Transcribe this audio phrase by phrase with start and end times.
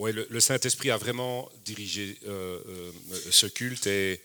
[0.00, 2.92] Oui, le, Saint-Esprit a vraiment dirigé euh, euh,
[3.30, 4.22] ce culte et,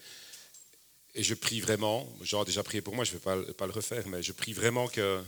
[1.14, 4.24] je prie vraiment, genre déjà prié pour moi, je ne vais pas, le refaire, mais
[4.24, 5.22] je prie vraiment que,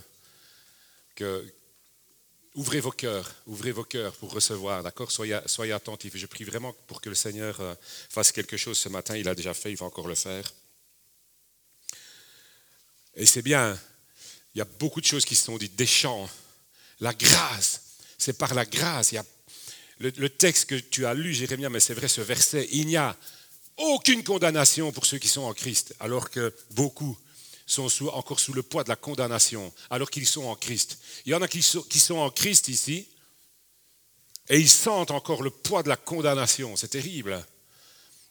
[1.15, 1.45] que
[2.55, 5.11] ouvrez vos cœurs, ouvrez vos cœurs pour recevoir, d'accord?
[5.11, 6.15] Soyez, attentifs.
[6.15, 7.75] Je prie vraiment pour que le Seigneur euh,
[8.09, 9.17] fasse quelque chose ce matin.
[9.17, 10.53] Il a déjà fait, il va encore le faire.
[13.15, 13.77] Et c'est bien,
[14.55, 16.29] il y a beaucoup de choses qui se sont dites, des chants,
[17.01, 17.81] la grâce,
[18.17, 19.11] c'est par la grâce.
[19.11, 19.25] Il y a
[19.99, 23.15] le, texte que tu as lu, Jérémie, mais c'est vrai ce verset, il n'y a
[23.77, 27.17] aucune condamnation pour ceux qui sont en Christ, alors que beaucoup
[27.65, 30.99] sont encore sous le poids de la condamnation, alors qu'ils sont en Christ.
[31.25, 33.07] Il y en a qui sont, qui sont en Christ ici,
[34.49, 36.75] et ils sentent encore le poids de la condamnation.
[36.77, 37.45] C'est terrible.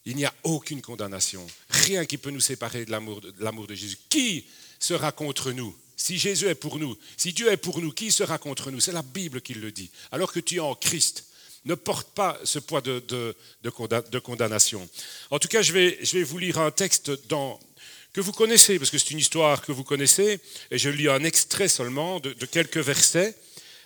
[0.07, 1.47] Il n'y a aucune condamnation.
[1.69, 3.99] Rien qui peut nous séparer de l'amour de Jésus.
[4.09, 4.47] Qui
[4.79, 5.77] sera contre nous?
[5.97, 8.81] Si Jésus est pour nous, si Dieu est pour nous, qui sera contre nous?
[8.81, 9.91] C'est la Bible qui le dit.
[10.13, 11.25] Alors que tu es en Christ,
[11.67, 14.89] ne porte pas ce poids de, de- de conda- de condamnation.
[15.31, 17.11] En tout cas, je vais, je vais vous lire un texte
[18.13, 21.23] que vous connaissez, parce que c'est une histoire que vous connaissez, et je lis un
[21.25, 23.35] extrait seulement de, de quelques versets.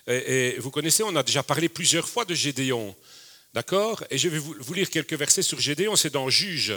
[0.07, 2.95] Et, vous connaissez, on a déjà parlé plusieurs fois de Gédéon.
[3.55, 4.05] D'accord?
[4.11, 6.75] Et je vais vous, vous lire quelques versets sur Gédéon, c'est dans Juge,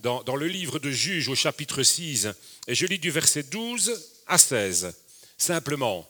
[0.00, 2.28] dans, dans le livre de Juge au chapitre 6.
[2.68, 4.94] Et je lis du verset 12 à 16,
[5.38, 6.08] simplement.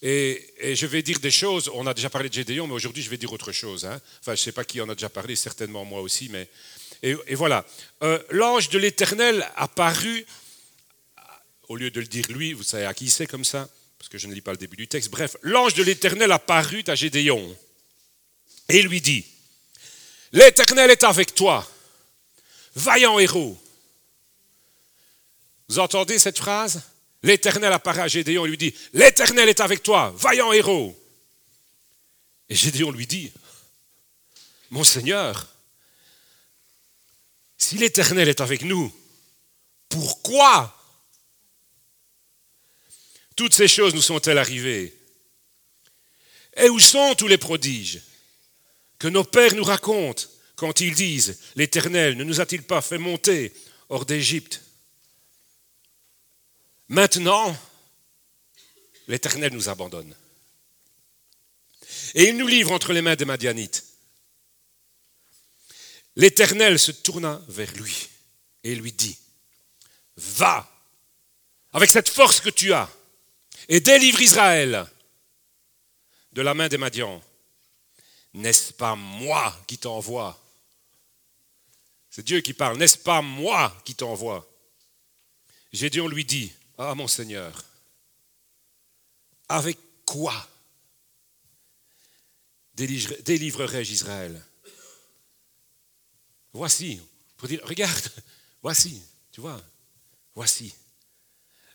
[0.00, 3.10] Et, je vais dire des choses, on a déjà parlé de Gédéon, mais aujourd'hui je
[3.10, 3.84] vais dire autre chose.
[3.84, 4.00] hein.
[4.20, 6.48] Enfin, je ne sais pas qui en a déjà parlé, certainement moi aussi, mais...
[7.02, 7.64] Et, et voilà.
[8.02, 10.24] Euh, L'ange de l'Éternel apparut,
[11.68, 14.18] au lieu de le dire lui, vous savez à qui c'est comme ça Parce que
[14.18, 15.10] je ne lis pas le début du texte.
[15.10, 17.56] Bref, l'ange de l'Éternel apparut à Gédéon
[18.68, 19.24] et lui dit,
[20.32, 21.68] L'Éternel est avec toi,
[22.74, 23.58] vaillant héros.
[25.68, 26.82] Vous entendez cette phrase?
[27.22, 30.96] L'Éternel apparaît à Gédéon et lui dit, L'Éternel est avec toi, vaillant héros.
[32.48, 33.32] Et Gédéon lui dit,
[34.70, 35.48] Mon Seigneur,
[37.56, 38.94] si l'Éternel est avec nous,
[39.88, 40.74] pourquoi
[43.34, 44.94] toutes ces choses nous sont-elles arrivées?
[46.56, 48.00] Et où sont tous les prodiges
[48.98, 50.24] que nos pères nous racontent
[50.56, 53.52] quand ils disent, l'Éternel ne nous a-t-il pas fait monter
[53.88, 54.62] hors d'Égypte?
[56.88, 57.56] Maintenant,
[59.06, 60.14] l'Éternel nous abandonne.
[62.14, 63.84] Et il nous livre entre les mains des Madianites.
[66.16, 68.08] L'Éternel se tourna vers lui
[68.64, 69.18] et lui dit,
[70.16, 70.68] va
[71.72, 72.90] avec cette force que tu as
[73.68, 74.86] et délivre Israël
[76.32, 77.22] de la main des Madians.
[78.34, 80.42] N'est-ce pas moi qui t'envoie?
[82.10, 82.78] C'est Dieu qui parle.
[82.78, 84.48] N'est-ce pas moi qui t'envoie?
[85.72, 87.64] Gédéon lui dit, ah mon Seigneur,
[89.48, 90.48] avec quoi
[92.74, 94.44] délivre- délivrerai-je Israël?
[96.52, 97.00] Voici,
[97.36, 98.08] pour dire, regarde,
[98.62, 99.02] voici,
[99.32, 99.60] tu vois,
[100.34, 100.74] voici.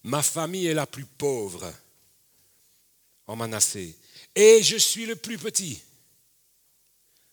[0.04, 1.74] Ma famille est la plus pauvre
[3.28, 3.98] en Manassé,
[4.36, 5.82] et je suis le plus petit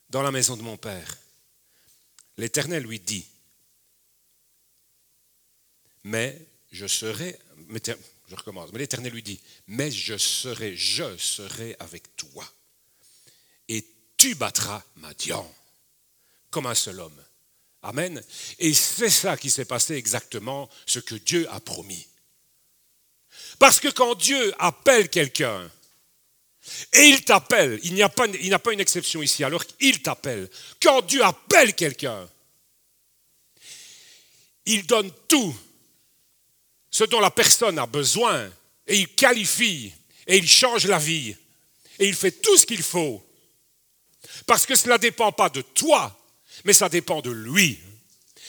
[0.08, 1.16] dans la maison de mon père.
[2.36, 3.26] L'Éternel lui dit,
[6.04, 7.38] mais je serai,
[8.28, 12.46] je recommence, mais l'Éternel lui dit, mais je serai, je serai avec toi,
[13.68, 13.84] et
[14.16, 15.52] tu battras Madian
[16.50, 17.24] comme un seul homme.
[17.82, 18.22] Amen.
[18.58, 22.06] Et c'est ça qui s'est passé exactement, ce que Dieu a promis.
[23.58, 25.70] Parce que quand Dieu appelle quelqu'un,
[26.92, 30.48] et il t'appelle, il n'y a pas, a pas une exception ici, alors il t'appelle.
[30.82, 32.28] Quand Dieu appelle quelqu'un,
[34.66, 35.56] il donne tout
[36.90, 38.50] ce dont la personne a besoin,
[38.86, 39.92] et il qualifie,
[40.26, 41.36] et il change la vie,
[41.98, 43.24] et il fait tout ce qu'il faut.
[44.46, 46.16] Parce que cela ne dépend pas de toi,
[46.64, 47.78] mais ça dépend de lui.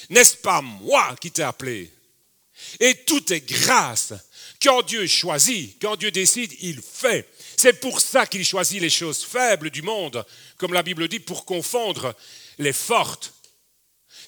[0.10, 1.92] N'est-ce pas moi qui t'ai appelé?
[2.80, 4.14] Et tout est grâce.
[4.62, 7.28] Quand Dieu choisit, quand Dieu décide, il fait.
[7.58, 10.26] C'est pour ça qu'il choisit les choses faibles du monde,
[10.58, 12.16] comme la Bible dit, pour confondre
[12.58, 13.34] les fortes.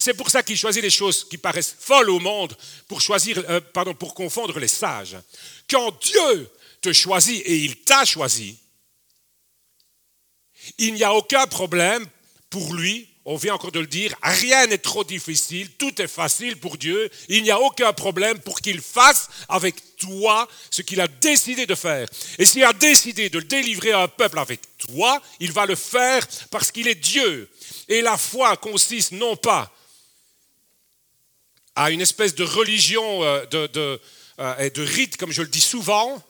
[0.04, 2.58] C'est pour ça qu'il choisit les choses qui paraissent folles au monde,
[2.90, 5.16] pour, choisir, euh, pardon, pour confondre les sages.
[5.70, 6.52] Quand Dieu
[6.82, 8.58] te choisit et il t'a choisi,
[10.78, 12.06] il n'y a aucun problème
[12.50, 16.58] pour lui, on vient encore de le dire, rien n'est trop difficile, tout est facile
[16.58, 21.08] pour Dieu, il n'y a aucun problème pour qu'il fasse avec toi ce qu'il a
[21.08, 22.10] décidé de faire.
[22.40, 26.74] Et s'il a décidé de délivrer un peuple avec toi, il va le faire parce
[26.74, 27.50] qu'il est Dieu.
[27.88, 29.74] Et la foi consiste non pas
[31.76, 34.02] à une espèce de religion euh, de, de,
[34.40, 36.24] euh, et de rite, comme je le dis souvent,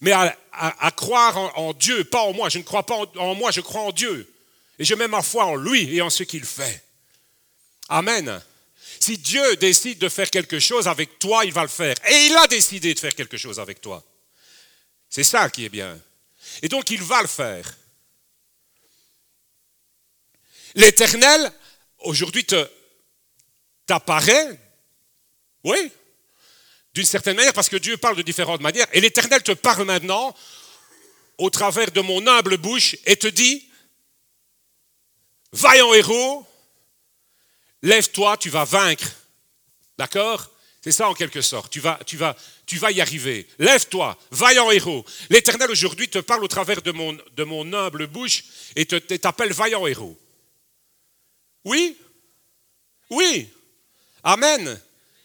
[0.00, 2.48] mais à, croire en, Dieu, pas en moi.
[2.48, 4.32] Je ne crois pas en, moi, je crois en Dieu.
[4.78, 6.82] Et je mets ma foi en lui et en ce qu'il fait.
[7.88, 8.42] Amen.
[8.98, 11.96] Si Dieu décide de faire quelque chose avec toi, il va le faire.
[12.08, 14.02] Et il a décidé de faire quelque chose avec toi.
[15.10, 15.98] C'est ça qui est bien.
[16.62, 17.76] Et donc il va le faire.
[20.74, 21.52] L'Éternel,
[21.98, 22.46] aujourd'hui,
[23.90, 24.56] t'apparaît,
[25.64, 25.90] oui,
[26.94, 30.32] d'une certaine manière, parce que Dieu parle de différentes manières, et l'Éternel te parle maintenant
[31.38, 33.68] au travers de mon humble bouche et te dit,
[35.50, 36.46] vaillant héros,
[37.82, 39.10] lève-toi, tu vas vaincre.
[39.98, 40.48] D'accord?
[40.82, 41.72] C'est ça en quelque sorte.
[41.72, 41.98] Tu vas,
[42.92, 43.48] y arriver.
[43.58, 45.04] Lève-toi, vaillant héros.
[45.30, 48.44] L'Éternel aujourd'hui te parle au travers de mon, de mon humble bouche
[48.76, 50.16] et t'appelle vaillant héros.
[51.64, 51.98] Oui?
[53.10, 53.50] Oui?
[54.22, 54.80] Amen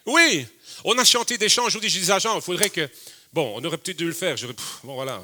[0.06, 0.48] Oui
[0.84, 2.90] On a chanté des chants, je vous dis, je dis il faudrait que...
[3.34, 4.36] Bon, on aurait peut-être dû le faire.
[4.84, 5.22] bon, voilà.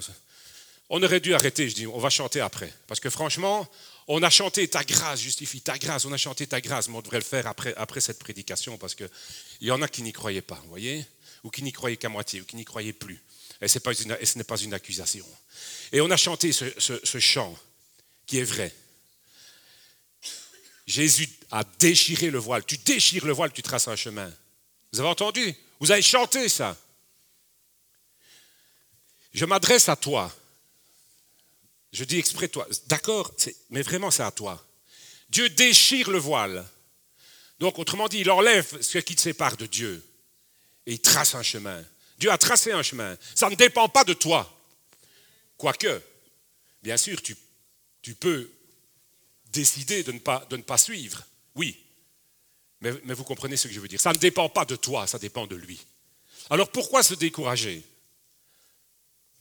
[0.90, 2.74] On aurait dû arrêter, je dis, on va chanter après.
[2.88, 3.66] Parce que franchement,
[4.08, 7.02] on a chanté ta grâce justifie ta grâce, on a chanté ta grâce, mais on
[7.02, 9.10] devrait le faire après, après cette prédication parce qu'il
[9.62, 11.06] y en a qui n'y croyaient pas, vous voyez
[11.46, 13.24] Ou qui n'y croyaient qu'à moitié, ou qui n'y croyaient plus.
[13.62, 13.78] Et ce
[14.38, 15.26] n'est pas une accusation.
[15.94, 17.58] Et on a chanté ce chant
[18.26, 18.74] qui est vrai.
[20.88, 22.66] Jésus a déchiré le voile.
[22.66, 24.31] Tu déchires le voile, tu traces un chemin.
[24.92, 25.56] Vous avez entendu?
[25.80, 26.78] Vous avez chanté ça.
[29.33, 30.36] Je m'adresse à toi.
[31.94, 32.68] Je dis exprès toi.
[32.88, 33.33] D'accord,
[33.69, 34.66] mais vraiment c'est à toi.
[35.30, 36.68] Dieu déchire le voile.
[37.60, 40.04] Donc, autrement dit, il enlève ce qui te sépare de Dieu.
[40.86, 41.84] Et il trace un chemin.
[42.18, 43.16] Dieu a tracé un chemin.
[43.36, 44.51] Ça ne dépend pas de toi.
[45.57, 46.01] Quoique,
[46.81, 47.38] bien sûr, tu,
[48.01, 48.50] tu peux
[49.51, 50.19] décider de ne
[50.62, 51.24] pas, suivre.
[51.56, 51.77] Oui.
[52.80, 54.01] Mais, mais vous comprenez ce que je veux dire.
[54.01, 55.86] Ça ne dépend pas de toi, ça dépend de lui.
[56.50, 57.83] Alors pourquoi se décourager?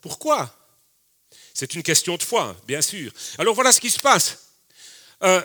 [0.00, 0.56] Pourquoi?
[1.54, 3.12] C'est une question de foi, bien sûr.
[3.38, 4.50] Alors voilà ce qui se passe.
[5.22, 5.42] Euh,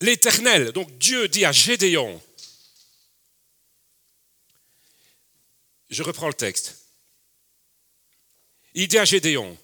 [0.00, 2.22] L'Éternel, donc Dieu dit à Gédéon,
[5.88, 6.76] je reprends le texte,
[8.74, 9.56] il dit à Gédéon,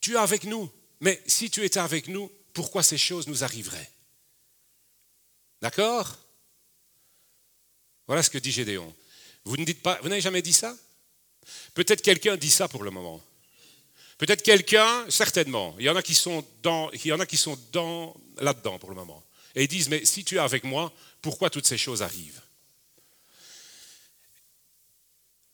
[0.00, 0.70] tu es avec nous,
[1.00, 3.90] mais si tu étais avec nous, pourquoi ces choses nous arriveraient?
[5.60, 6.16] D'accord?
[8.06, 8.94] Voilà ce que dit Gédéon.
[9.44, 10.76] Vous ne dites pas, vous n'avez jamais dit ça?
[11.74, 13.22] Peut-être quelqu'un dit ça pour le moment.
[14.18, 15.76] Peut-être quelqu'un, certainement.
[15.78, 18.78] Il y en a qui sont dans, il y en a qui sont dans là-dedans
[18.78, 19.24] pour le moment.
[19.54, 20.92] Et ils disent, mais si tu es avec moi,
[21.22, 22.40] pourquoi toutes ces choses arrivent?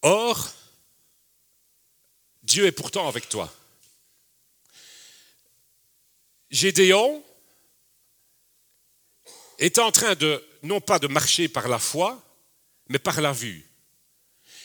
[0.02, 0.52] Or,
[2.42, 3.52] Dieu est pourtant avec toi.
[6.54, 7.20] Gédéon
[9.58, 12.22] est en train de, non pas de marcher par la foi,
[12.88, 13.68] mais par la vue.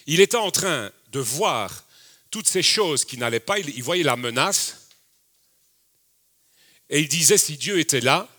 [0.05, 1.83] Il était en train de voir
[2.29, 4.87] toutes ces choses qui n'allaient pas, il, voyait la menace,
[6.91, 8.29] et il disait, si Dieu était là,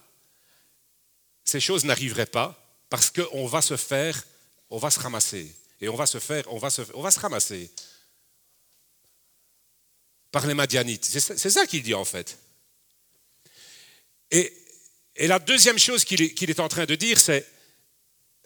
[1.43, 2.57] ces choses n'arriveraient pas,
[2.89, 4.25] parce qu'on va se faire,
[4.71, 7.19] on va se ramasser, et on va se faire, on va se, on va se
[7.19, 7.69] ramasser
[10.31, 11.05] par les Madianites.
[11.05, 12.39] C'est ça qu'il dit en fait.
[14.31, 14.57] Et,
[15.17, 17.47] la deuxième chose qu'il est, en train de dire, c'est,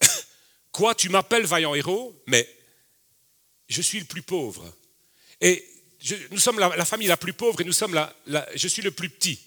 [0.72, 2.48] quoi, tu m'appelles vaillant héros, mais
[3.68, 4.74] je suis le plus pauvre.
[5.40, 5.64] Et
[6.30, 8.14] nous sommes la, famille la plus pauvre et nous sommes la,
[8.54, 9.40] je suis le plus petit.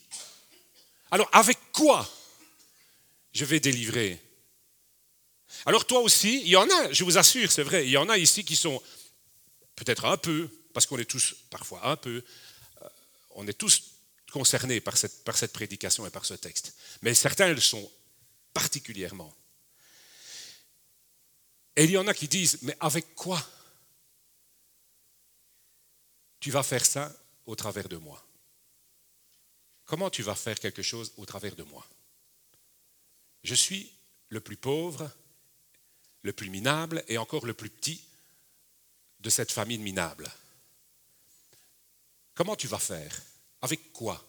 [1.12, 2.10] Alors avec quoi
[3.34, 4.20] je vais délivrer?
[5.66, 8.10] Alors toi aussi, il y en a, je vous assure, c'est vrai, il y en
[8.10, 8.82] a ici qui sont
[9.76, 12.24] peut-être un peu, parce qu'on est tous parfois un peu,
[12.82, 12.90] euh,
[13.36, 13.84] on est tous
[14.32, 16.76] concernés par cette, prédication et par ce texte.
[17.02, 17.92] Mais certains le sont
[18.54, 19.34] particulièrement.
[21.76, 23.44] Et il y en a qui disent, mais avec quoi
[26.40, 27.16] tu vas faire ça
[27.46, 28.24] au travers de moi?
[29.86, 31.88] Comment tu vas faire quelque chose au travers de moi?
[33.44, 33.92] Je suis
[34.30, 35.10] le plus pauvre,
[36.24, 38.04] le plus minable et encore le plus petit
[39.20, 40.30] de cette famille minable.
[42.34, 43.22] Comment tu vas faire
[43.62, 44.24] avec quoi?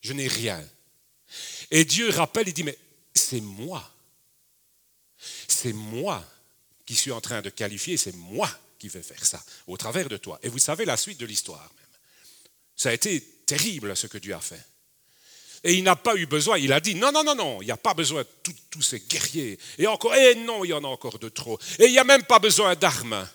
[0.00, 0.62] Je n'ai rien.
[1.70, 2.78] Et Dieu rappelle, il dit, mais
[3.14, 3.92] c'est moi.
[5.48, 6.24] C'est moi
[6.86, 10.16] qui suis en train de qualifier, c'est moi qui vais faire ça, au travers de
[10.16, 10.38] toi.
[10.42, 11.86] Et vous savez la suite de l'histoire même.
[12.76, 14.64] Ça a été terrible ce que Dieu a fait.
[15.64, 17.72] Et il n'a pas eu besoin, il a dit, non, non, non, non, il n'y
[17.72, 19.58] a pas besoin de tous ces guerriers.
[19.76, 21.58] Et encore, et non, il y en a encore de trop.
[21.80, 23.28] Et il n'y a même pas besoin d'armes.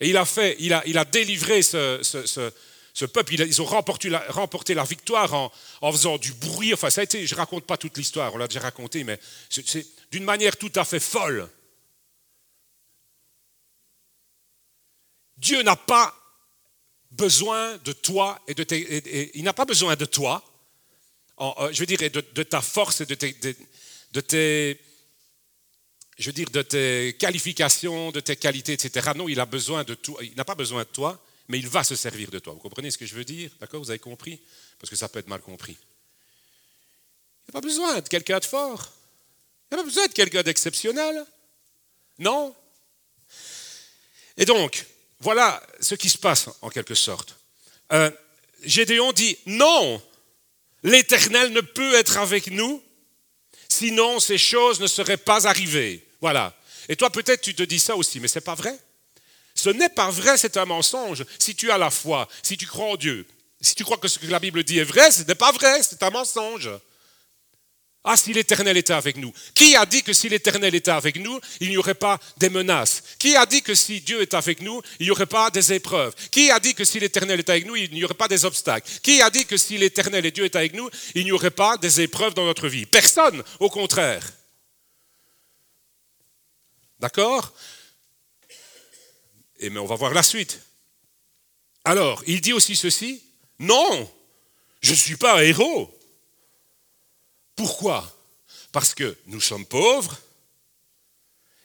[0.00, 2.50] Et il a fait, il a, il a délivré ce
[3.06, 4.08] peuple, ils ont remporté
[4.74, 5.34] la, victoire
[5.80, 6.74] en, faisant du bruit.
[6.74, 9.18] Enfin, ça a été, je ne raconte pas toute l'histoire, on l'a déjà raconté, mais
[9.48, 11.48] c'est d'une manière tout à fait folle.
[15.36, 16.14] Dieu n'a pas
[17.12, 20.42] besoin de toi et de tes, il n'a pas besoin de toi,
[21.40, 23.32] euh, je veux dire, de, de ta force et de tes,
[24.12, 24.80] de, tes,
[26.18, 29.12] je veux dire, de tes qualifications, de tes qualités, etc.
[29.14, 30.18] Non, il a besoin de toi.
[30.22, 32.52] Il n'a pas besoin de toi, mais il va se servir de toi.
[32.52, 33.50] Vous comprenez ce que je veux dire?
[33.60, 33.80] D'accord?
[33.82, 34.40] Vous avez compris?
[34.78, 35.76] Parce que ça peut être mal compris.
[37.48, 38.92] Il n'a pas besoin de quelqu'un de fort.
[39.70, 41.24] Il n'a pas besoin de quelqu'un d'exceptionnel.
[42.18, 42.54] Non?
[44.36, 44.84] Et donc,
[45.20, 47.36] voilà ce qui se passe en quelque sorte.
[47.92, 48.10] Euh,
[48.62, 50.02] Gédéon dit non,
[50.82, 52.82] l'Éternel ne peut être avec nous,
[53.68, 56.06] sinon ces choses ne seraient pas arrivées.
[56.20, 56.54] Voilà.
[56.88, 58.78] Et toi peut-être tu te dis ça aussi, mais ce n'est pas vrai.
[59.58, 61.24] Ce n'est pas vrai, c'est un mensonge.
[61.36, 63.26] Si tu as la foi, si tu crois en Dieu,
[63.60, 65.82] si tu crois que ce que la Bible dit est vrai, ce n'est pas vrai,
[65.82, 66.70] c'est un mensonge.
[68.04, 69.32] Ah, si l'Éternel était avec nous.
[69.54, 73.02] Qui a dit que si l'Éternel était avec nous, il n'y aurait pas des menaces?
[73.18, 76.14] Qui a dit que si Dieu est avec nous, il n'y aurait pas des épreuves?
[76.30, 78.88] Qui a dit que si l'Éternel est avec nous, il n'y aurait pas des obstacles?
[79.02, 81.76] Qui a dit que si l'Éternel et Dieu est avec nous, il n'y aurait pas
[81.76, 82.86] des épreuves dans notre vie?
[82.86, 84.24] Personne, au contraire.
[87.00, 87.52] D'accord?
[89.58, 90.60] Et mais on va voir la suite.
[91.84, 93.22] Alors, il dit aussi ceci
[93.58, 94.12] Non,
[94.80, 95.94] je ne suis pas un héros.
[97.56, 98.14] Pourquoi?
[98.72, 100.20] Parce que nous sommes pauvres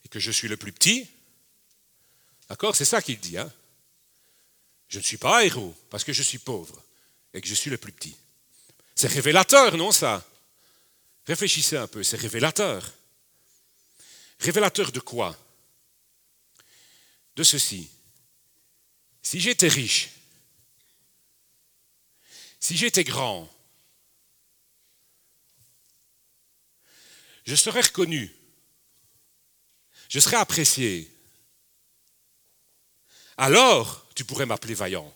[0.05, 1.07] et que je suis le plus petit.
[2.50, 2.75] D'accord?
[2.75, 3.38] C'est ça qu'il dit.
[3.38, 3.51] Hein
[4.93, 6.79] je ne suis pas un héros parce que je suis pauvre
[7.33, 8.15] et que je suis le plus petit.
[8.93, 10.23] C'est révélateur, non ça?
[11.25, 12.93] Réfléchissez un peu, c'est révélateur.
[14.39, 15.35] Révélateur de quoi?
[17.35, 17.89] De ceci.
[19.21, 20.09] Si j'étais riche,
[22.59, 23.49] si j'étais grand,
[27.45, 28.33] je serai reconnu,
[30.09, 31.09] je serai apprécié.
[33.37, 35.11] Alors, tu pourrais m'appeler vaillant.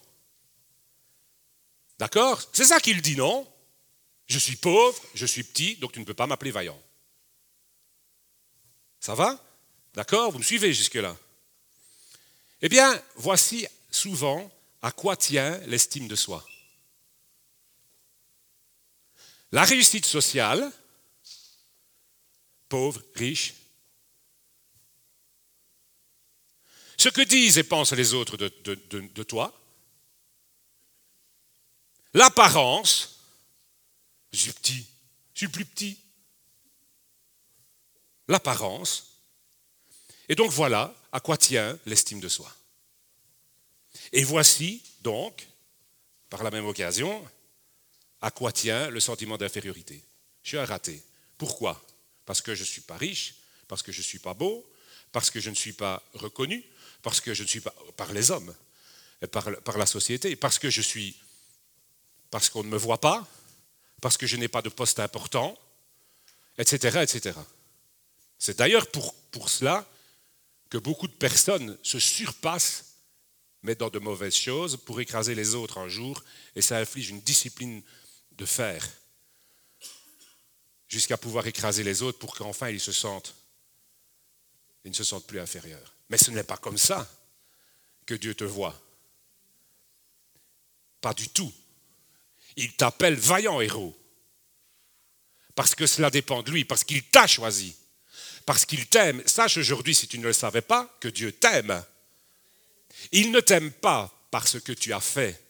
[2.00, 2.42] D'accord?
[2.54, 3.48] C'est ça qu'il dit, non?
[4.26, 6.82] Je suis pauvre, je suis petit, donc tu ne peux pas m'appeler vaillant.
[9.00, 9.42] Ça va?
[9.94, 10.32] D'accord?
[10.32, 11.18] Vous me suivez jusque-là
[12.62, 16.46] Eh bien, voici souvent à quoi tient l'estime de soi.
[19.52, 20.72] La réussite sociale,
[22.68, 23.54] pauvre, riche.
[26.98, 29.54] Ce que disent et pensent les autres de, toi,
[32.14, 33.20] l'apparence,
[34.34, 34.88] je suis petit,
[35.34, 36.00] je suis plus petit,
[38.28, 39.22] l'apparence,
[40.28, 42.48] et donc voilà à quoi tient l'estime de soi?
[44.14, 45.48] Et voici donc,
[46.30, 47.28] par la même occasion,
[48.22, 50.00] à quoi tient le sentiment d'infériorité.
[50.44, 51.04] Je suis un raté.
[51.40, 51.84] Pourquoi?
[52.28, 53.34] Parce que je ne suis pas riche,
[53.68, 54.64] parce que je ne suis pas beau,
[55.12, 56.64] parce que je ne suis pas reconnu,
[57.02, 58.54] parce que je ne suis pas par les hommes,
[59.32, 61.20] par, la société, parce que je suis,
[62.30, 63.28] parce qu'on ne me voit pas,
[64.04, 65.58] parce que je n'ai pas de poste important,
[66.60, 67.40] etc., etc.
[68.38, 69.84] C'est d'ailleurs pour cela
[70.70, 72.96] que beaucoup de personnes se surpassent,
[73.64, 76.24] mais dans de mauvaises choses, pour écraser les autres un jour,
[76.56, 77.82] et ça inflige une discipline
[78.34, 78.88] de fer
[80.88, 83.36] jusqu'à pouvoir écraser les autres pour qu'enfin ils se sentent,
[84.86, 85.96] ils ne se sentent plus inférieurs.
[86.10, 87.10] Mais ce n'est pas comme ça
[88.06, 88.80] que Dieu te voit.
[91.02, 91.52] Pas du tout.
[92.56, 93.98] Il t'appelle vaillant héros.
[95.56, 97.76] Parce que cela dépend de lui, parce qu'il t'a choisi,
[98.48, 99.22] parce qu'il t'aime.
[99.26, 101.84] Sache aujourd'hui, si tu ne le savais pas, que Dieu t'aime.
[103.12, 105.44] Il ne t'aime pas parce que tu as fait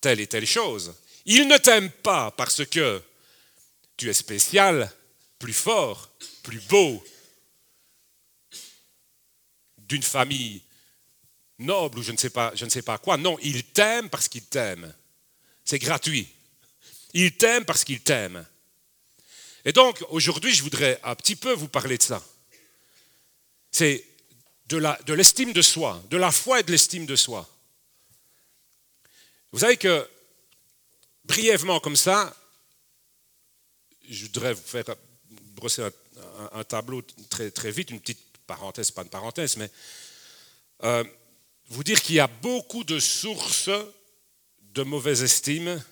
[0.00, 0.94] telle et telle chose.
[1.26, 3.02] Il ne t'aime pas parce que
[3.98, 4.90] tu es spécial,
[5.38, 6.10] plus fort,
[6.42, 7.04] plus beau,
[9.76, 10.62] d'une famille
[11.58, 13.18] noble ou je ne sais pas, je ne sais pas quoi.
[13.18, 14.94] Non, il t'aime parce qu'il t'aime.
[15.62, 16.26] C'est gratuit.
[17.12, 18.46] Il t'aime parce qu'il t'aime.
[19.64, 22.22] Et donc, aujourd'hui, je voudrais un petit peu vous parler de ça.
[23.70, 24.04] C'est
[24.68, 27.48] de l'estime de soi, de la foi et de l'estime de soi.
[29.52, 30.08] Vous savez que,
[31.24, 32.34] brièvement comme ça,
[34.08, 34.84] je voudrais vous faire
[35.54, 35.86] brosser
[36.52, 39.70] un, tableau très, très vite, une petite parenthèse, pas une parenthèse, mais
[40.84, 41.04] euh,
[41.68, 43.70] vous dire qu'il y a beaucoup de sources
[44.60, 45.82] de mauvaise estime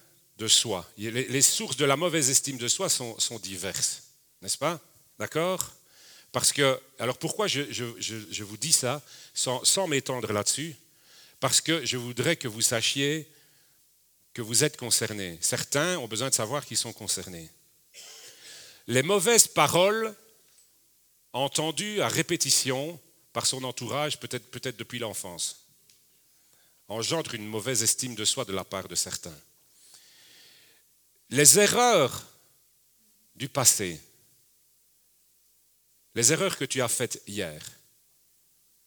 [0.49, 0.88] soi.
[0.97, 4.02] Les, sources de la mauvaise estime de soi sont, diverses,
[4.42, 4.80] n'est-ce pas?
[5.18, 5.73] D'accord?
[6.32, 9.02] Parce que, alors pourquoi je, vous dis ça
[9.35, 10.76] sans, m'étendre là-dessus?
[11.40, 13.28] Parce que je voudrais que vous sachiez
[14.32, 15.38] que vous êtes concernés.
[15.40, 17.50] Certains ont besoin de savoir qu'ils sont concernés
[18.90, 20.14] les mauvaises paroles
[21.32, 23.00] entendues à répétition
[23.32, 25.64] par son entourage, peut-être peut depuis l'enfance.
[26.88, 29.38] engendre une mauvaise estime de soi de la part de certains.
[31.30, 32.26] Les erreurs
[33.37, 34.00] du passé,
[36.14, 37.62] les erreurs que tu as faites hier,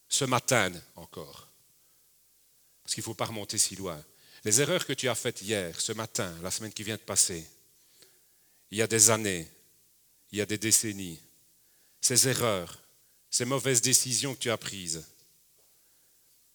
[0.10, 1.48] ce matin encore,
[2.84, 4.04] parce qu'il ne faut pas remonter si loin,
[4.44, 7.48] les erreurs que tu as faites hier, ce matin, la semaine qui vient de passer,
[8.72, 9.50] il y a des années,
[10.32, 11.22] il y a des décennies,
[12.02, 12.78] ces erreurs,
[13.30, 15.08] ces mauvaises décisions que tu as prises,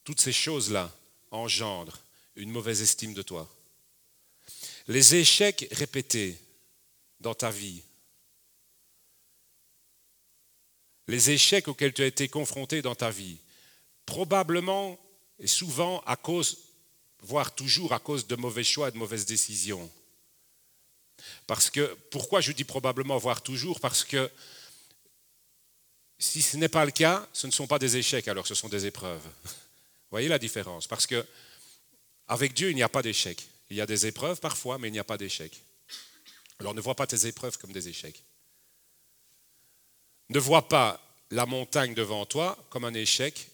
[0.04, 0.94] toutes ces choses-là
[1.30, 2.02] engendrent
[2.36, 3.48] une mauvaise estime de toi.
[4.88, 6.38] Les échecs répétés
[7.20, 7.82] dans ta vie,
[11.08, 13.38] les échecs auxquels tu as été confronté dans ta vie,
[14.06, 14.98] probablement
[15.38, 16.58] et souvent à cause,
[17.20, 19.90] voire toujours à cause de mauvais choix et de mauvaises décisions.
[21.46, 23.80] Parce que, pourquoi je dis probablement, voire toujours?
[23.80, 24.30] Parce que
[26.18, 28.68] si ce n'est pas le cas, ce ne sont pas des échecs, alors ce sont
[28.68, 29.22] des épreuves.
[29.44, 29.50] Vous
[30.10, 30.86] voyez la différence?
[30.86, 31.26] Parce que
[32.26, 33.48] avec Dieu, il n'y a pas d'échecs.
[33.70, 35.62] Il y a des épreuves parfois, mais il n'y a pas d'échecs.
[36.60, 38.22] Alors ne vois pas tes épreuves comme des échecs.
[40.30, 43.48] Ne vois pas la montagne devant toi comme un échec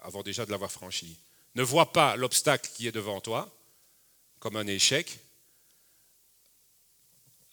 [0.00, 1.16] avant déjà de l'avoir franchi.
[1.54, 3.50] Ne vois pas l'obstacle qui est devant toi
[4.38, 5.18] comme un échec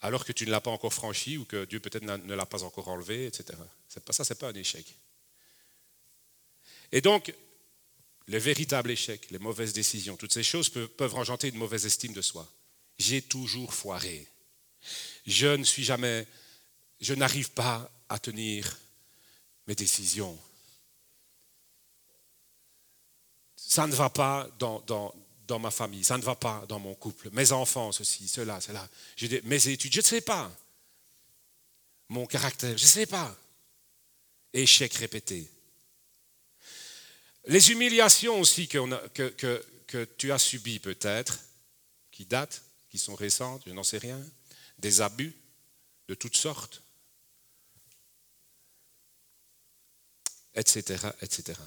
[0.02, 2.64] alors que tu ne l'as pas encore franchi ou que Dieu peut-être ne l'a pas
[2.64, 3.58] encore enlevé, etc.
[3.88, 4.86] C'est pas ça, c'est pas un échec.
[6.92, 7.34] Et donc,
[8.28, 12.14] les véritables échecs, les mauvaises décisions, toutes ces choses peuvent, peuvent engendrer une mauvaise estime
[12.14, 12.48] de soi.
[12.98, 14.28] J'ai toujours foiré.
[15.26, 16.26] Je ne suis jamais,
[17.00, 18.78] je n'arrive pas à tenir
[19.68, 20.38] mes décisions.
[23.56, 25.14] Ça ne va pas dans, dans,
[25.48, 28.88] dans ma famille, ça ne va pas dans mon couple, mes enfants, ceci, cela, cela.
[29.44, 30.52] mes études, je ne sais pas.
[32.10, 33.36] Mon caractère, je ne sais pas.
[34.54, 35.50] Échec répété.
[37.48, 41.40] Les humiliations aussi que, tu as subies peut-être,
[42.12, 44.20] qui datent, qui sont récentes, je n'en sais rien,
[44.80, 45.36] des abus
[46.08, 46.82] de toutes sortes,
[50.56, 51.60] etc., etc.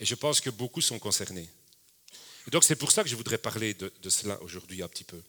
[0.00, 1.48] Et je pense que beaucoup sont concernés.
[2.48, 5.20] Donc c'est pour ça que je voudrais parler de, cela aujourd'hui un petit peu.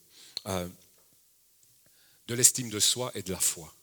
[0.46, 0.68] Euh,
[2.26, 3.74] de l'estime de soi et de la foi.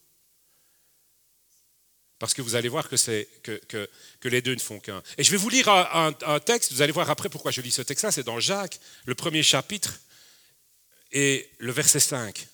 [2.19, 3.89] Parce que vous allez voir que,
[4.23, 5.03] les deux ne font qu'un.
[5.17, 7.71] Et je vais vous lire un, un, texte, vous allez voir après pourquoi je lis
[7.71, 9.99] ce texte-là, c'est dans Jacques, le premier chapitre,
[11.11, 12.47] et le verset 5.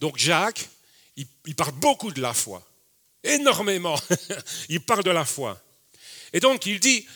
[0.00, 0.68] Donc Jacques,
[1.16, 2.66] il, il parle beaucoup de la foi,
[3.24, 3.98] énormément,
[4.68, 5.60] il parle de la foi.
[6.32, 7.06] Et donc il dit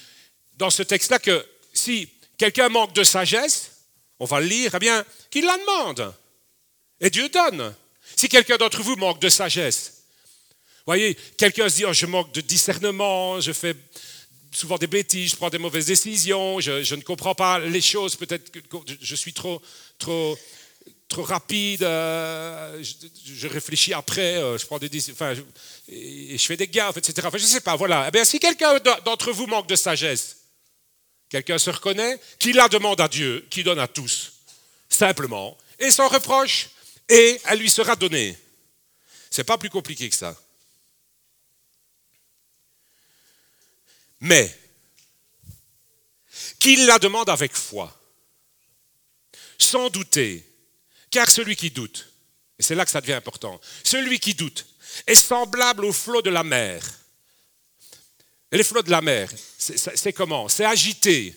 [0.57, 3.73] dans ce texte-là que si quelqu'un manque de sagesse,
[4.19, 6.15] on va le lire, eh bien, qu'il la demande.
[7.01, 7.75] Et Dieu donne.
[8.17, 9.96] Si quelqu'un d'entre vous manque de sagesse,
[10.87, 13.77] voyez, quelqu'un se dit, oh, je manque de discernement, je fais
[14.53, 18.51] souvent des bêtises, je prends des mauvaises décisions, je, ne comprends pas les choses, peut-être
[18.51, 18.61] que
[19.01, 19.61] je suis trop,
[19.99, 20.39] trop,
[21.09, 26.97] trop rapide, euh, je, réfléchis après, euh, je prends des enfin, je fais des gaffes,
[26.97, 27.27] etc.
[27.27, 28.07] Enfin, je ne sais pas, voilà.
[28.09, 30.37] Eh bien, si quelqu'un d'entre vous manque de sagesse,
[31.29, 34.33] Quelqu'un se reconnaît Qui la demande à Dieu, qui donne à tous,
[34.89, 36.71] simplement, et sans reproche,
[37.09, 38.37] et elle lui sera donnée.
[39.31, 40.37] C'est pas plus compliqué que ça.
[44.21, 44.55] Mais,
[46.59, 47.95] qu'il la demande avec foi,
[49.59, 50.45] sans douter,
[51.11, 52.13] car celui qui doute,
[52.59, 54.67] et c'est là que ça devient important, celui qui doute
[55.07, 56.83] est semblable au flot de la mer
[58.53, 60.49] les flots de la mer, c'est comment?
[60.49, 61.35] C'est agité,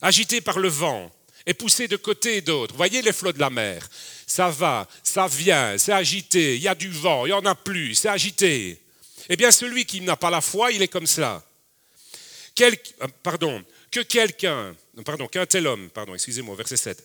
[0.00, 1.10] agité par le vent
[1.46, 2.74] et poussé de côté et d'autre.
[2.76, 3.88] Voyez les flots de la mer?
[4.26, 7.54] Ça va, ça vient, c'est agité, il y a du vent, il n'y en a
[7.54, 8.81] plus, c'est agité.
[9.28, 11.44] Eh bien, celui qui n'a pas la foi, il est comme cela.
[12.60, 12.74] Euh,
[13.22, 17.04] pardon, que quelqu'un, pardon, qu'un tel homme, pardon, excusez-moi, verset 7,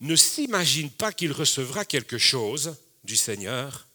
[0.00, 3.86] ne s'imagine pas qu'il recevra quelque chose du Seigneur.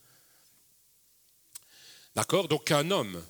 [2.16, 2.48] D'accord?
[2.48, 3.22] Donc qu'un homme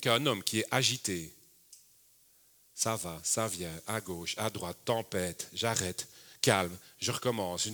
[0.00, 1.32] Qu'un homme qui est agité,
[2.74, 6.06] ça va, ça vient, à gauche, à droite, tempête, j'arrête,
[6.40, 7.68] calme, je recommence.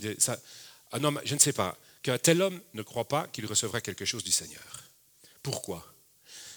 [0.91, 4.05] un homme, je ne sais pas, qu'un tel homme ne croit pas qu'il recevra quelque
[4.05, 4.82] chose du Seigneur.
[5.43, 5.85] Pourquoi?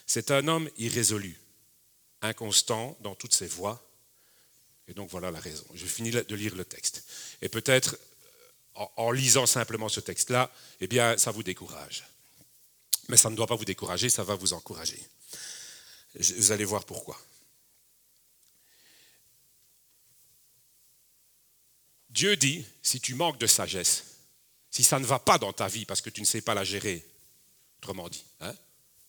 [0.07, 1.39] C'est un homme irrésolu,
[2.23, 3.83] inconstant dans toutes ses voies.
[4.89, 5.65] Et donc voilà la raison.
[5.75, 7.05] Je finis de lire le texte.
[7.43, 7.99] Et peut-être,
[8.75, 12.05] en lisant simplement ce texte-là, eh bien, ça vous décourage.
[13.09, 15.01] Mais ça ne doit pas vous décourager, ça va vous encourager.
[16.15, 17.21] Vous allez voir pourquoi.
[22.11, 24.05] Dieu dit, si tu manques de sagesse,
[24.71, 26.65] si ça ne va pas dans ta vie parce que tu ne sais pas la
[26.65, 27.07] gérer,
[27.79, 28.55] autrement dit, hein,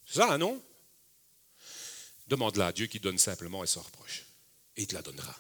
[0.08, 0.62] c'est ça, non?
[2.28, 4.24] Demande-la à Dieu qui donne simplement et sans reproche.
[4.76, 5.36] Et il te la donnera.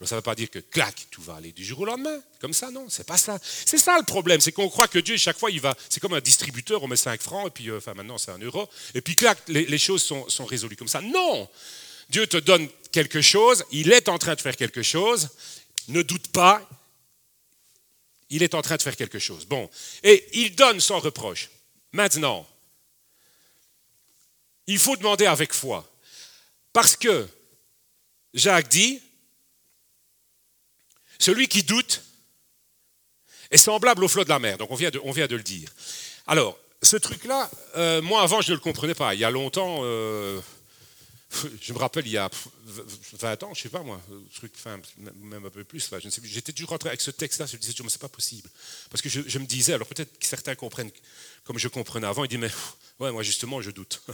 [0.00, 2.20] Alors ça ne veut pas dire que clac, tout va aller du jour au lendemain,
[2.40, 3.38] comme ça, non, c'est pas ça.
[3.42, 6.14] C'est ça le problème, c'est qu'on croit que Dieu, chaque fois, il va, c'est comme
[6.14, 9.00] un distributeur, on met 5 francs, et puis, euh, enfin maintenant c'est un euro, et
[9.00, 11.00] puis clac, les, choses sont résolues comme ça.
[11.00, 11.48] Non
[12.08, 15.28] Dieu te donne quelque chose, il est en train de faire quelque chose,
[15.88, 16.68] ne doute pas,
[18.30, 19.46] il est en train de faire quelque chose.
[19.46, 19.70] Bon,
[20.02, 21.50] et il donne sans reproche.
[21.92, 22.46] Maintenant,
[24.66, 25.88] il faut demander avec foi.
[26.72, 27.28] Parce que
[28.32, 29.00] Jacques dit,
[31.18, 32.02] celui qui doute
[33.50, 34.58] est semblable au flot de la mer.
[34.58, 35.70] Donc on vient de, le dire.
[36.26, 39.14] Alors, ce truc-là, euh, moi avant, je ne le comprenais pas.
[39.14, 40.40] Il y a longtemps, euh,
[41.60, 42.30] je me rappelle, il y a
[43.12, 44.00] 20 ans, je ne sais pas moi,
[44.34, 44.52] truc,
[45.22, 47.74] même un peu plus, je sais J'étais toujours rentré avec ce texte-là, je me disais,
[47.82, 48.48] mais c'est pas possible.
[48.90, 50.90] Parce que je, me disais, alors peut-être que certains comprennent
[51.44, 52.50] comme je comprenais avant, ils disent,
[52.98, 54.02] mais moi justement, je doute.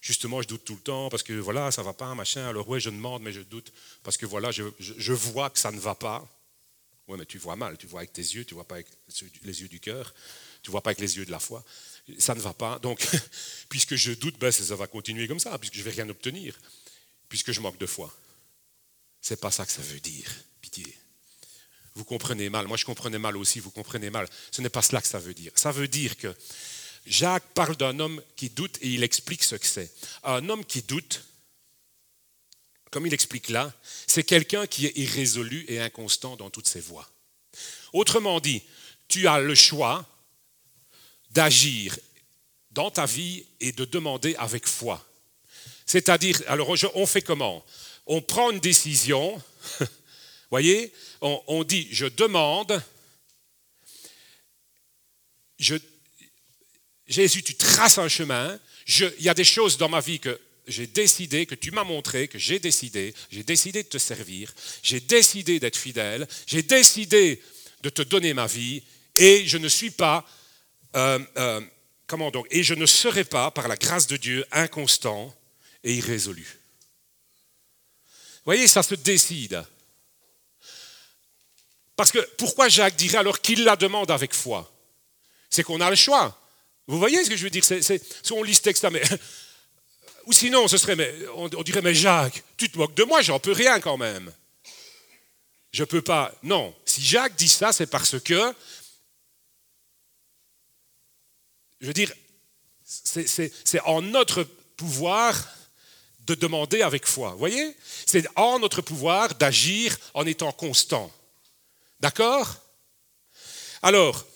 [0.00, 2.46] Justement, je doute tout le temps parce que voilà, ça va pas, machin.
[2.46, 5.78] Alors ouais, je demande, mais je doute parce que voilà, je, vois que ça ne
[5.78, 6.26] va pas.
[7.06, 8.86] Ouais, mais tu vois mal, tu vois avec tes yeux, tu vois pas avec
[9.42, 10.14] les yeux du cœur,
[10.62, 11.64] tu vois pas avec les yeux de la foi.
[12.18, 12.78] Ça ne va pas.
[12.78, 13.06] Donc,
[13.68, 16.58] puisque je doute, ben, ça va continuer comme ça, puisque je vais rien obtenir,
[17.28, 18.14] puisque je manque de foi.
[19.20, 20.30] C'est pas ça que ça veut dire.
[20.62, 20.96] Pitié.
[21.94, 22.66] Vous comprenez mal.
[22.66, 23.60] Moi, je comprenais mal aussi.
[23.60, 24.26] Vous comprenez mal.
[24.50, 25.52] Ce n'est pas cela que ça veut dire.
[25.56, 26.34] Ça veut dire que
[27.10, 29.92] Jacques parle d'un homme qui doute et il explique ce que c'est.
[30.22, 31.24] Un homme qui doute,
[32.92, 33.74] comme il explique là,
[34.06, 37.10] c'est quelqu'un qui est irrésolu et inconstant dans toutes ses voies.
[37.92, 38.62] Autrement dit,
[39.08, 40.06] tu as le choix
[41.32, 41.98] d'agir
[42.70, 45.04] dans ta vie et de demander avec foi.
[45.86, 47.64] C'est-à-dire, alors on fait comment?
[48.06, 49.42] On prend une décision,
[50.50, 52.80] voyez, on, dit je demande,
[55.58, 55.74] je,
[57.10, 58.58] Jésus, tu traces un chemin.
[58.86, 62.28] il y a des choses dans ma vie que j'ai décidé, que tu m'as montré,
[62.28, 63.12] que j'ai décidé.
[63.30, 64.54] J'ai décidé de te servir.
[64.84, 66.28] J'ai décidé d'être fidèle.
[66.46, 67.42] J'ai décidé
[67.82, 68.84] de te donner ma vie.
[69.16, 70.24] Et je ne suis pas,
[70.94, 71.60] euh, euh,
[72.06, 75.34] comment donc, et je ne serai pas, par la grâce de Dieu, inconstant
[75.82, 76.46] et irrésolu.
[76.46, 79.64] Vous voyez, ça se décide.
[81.96, 84.72] Parce que pourquoi Jacques dirait alors qu'il la demande avec foi?
[85.50, 86.39] C'est qu'on a le choix.
[86.90, 87.64] Vous voyez ce que je veux dire?
[87.64, 89.02] C'est, Si on lit ce texte-là, mais.
[90.26, 90.96] Ou sinon, ce serait,
[91.36, 94.32] on, dirait, mais Jacques, tu te moques de moi, j'en peux rien quand même.
[95.70, 96.34] Je ne peux pas.
[96.42, 98.52] Non, si Jacques dit ça, c'est parce que.
[101.80, 102.12] Je veux dire,
[102.84, 104.42] c'est en notre
[104.76, 105.48] pouvoir
[106.26, 107.30] de demander avec foi.
[107.30, 107.76] Vous voyez?
[108.04, 111.10] C'est en notre pouvoir d'agir en étant constant.
[112.00, 112.56] D'accord?
[113.80, 114.26] Alors,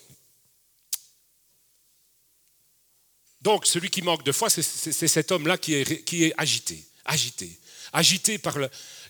[3.44, 7.60] Donc, celui qui manque de foi, c'est cet homme-là qui est, agité, agité,
[7.92, 8.56] agité par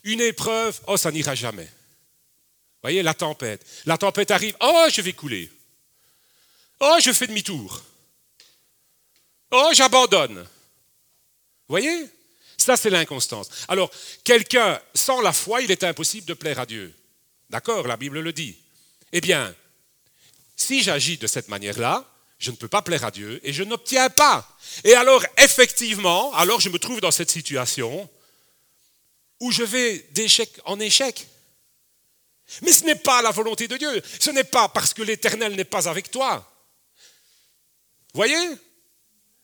[0.02, 1.66] une épreuve, oh, ça n'ira jamais.
[1.66, 3.64] Vous voyez, la tempête.
[3.86, 5.48] La tempête arrive, oh, je vais couler.
[6.80, 7.80] Oh, je fais demi-tour.
[9.52, 10.38] Oh, j'abandonne.
[10.38, 12.08] Vous voyez
[12.58, 13.48] Ça, c'est l'inconstance.
[13.68, 13.88] Alors,
[14.24, 16.92] quelqu'un sans la foi, il est impossible de plaire à Dieu.
[17.50, 18.56] D'accord La Bible le dit.
[19.12, 19.54] Eh bien,
[20.56, 22.04] si j'agis de cette manière-là,
[22.38, 24.48] je ne peux pas plaire à Dieu et je n'obtiens pas.
[24.82, 28.08] Et alors, effectivement, alors je me trouve dans cette situation
[29.40, 31.28] où je vais d'échec en échec.
[32.62, 34.02] Mais ce n'est pas la volonté de Dieu.
[34.20, 36.50] Ce n'est pas parce que l'Éternel n'est pas avec toi.
[38.12, 38.48] Voyez?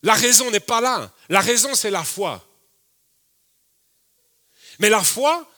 [0.03, 1.13] La raison n'est pas là.
[1.29, 2.47] La raison, c'est la foi.
[4.79, 5.51] Mais la foi,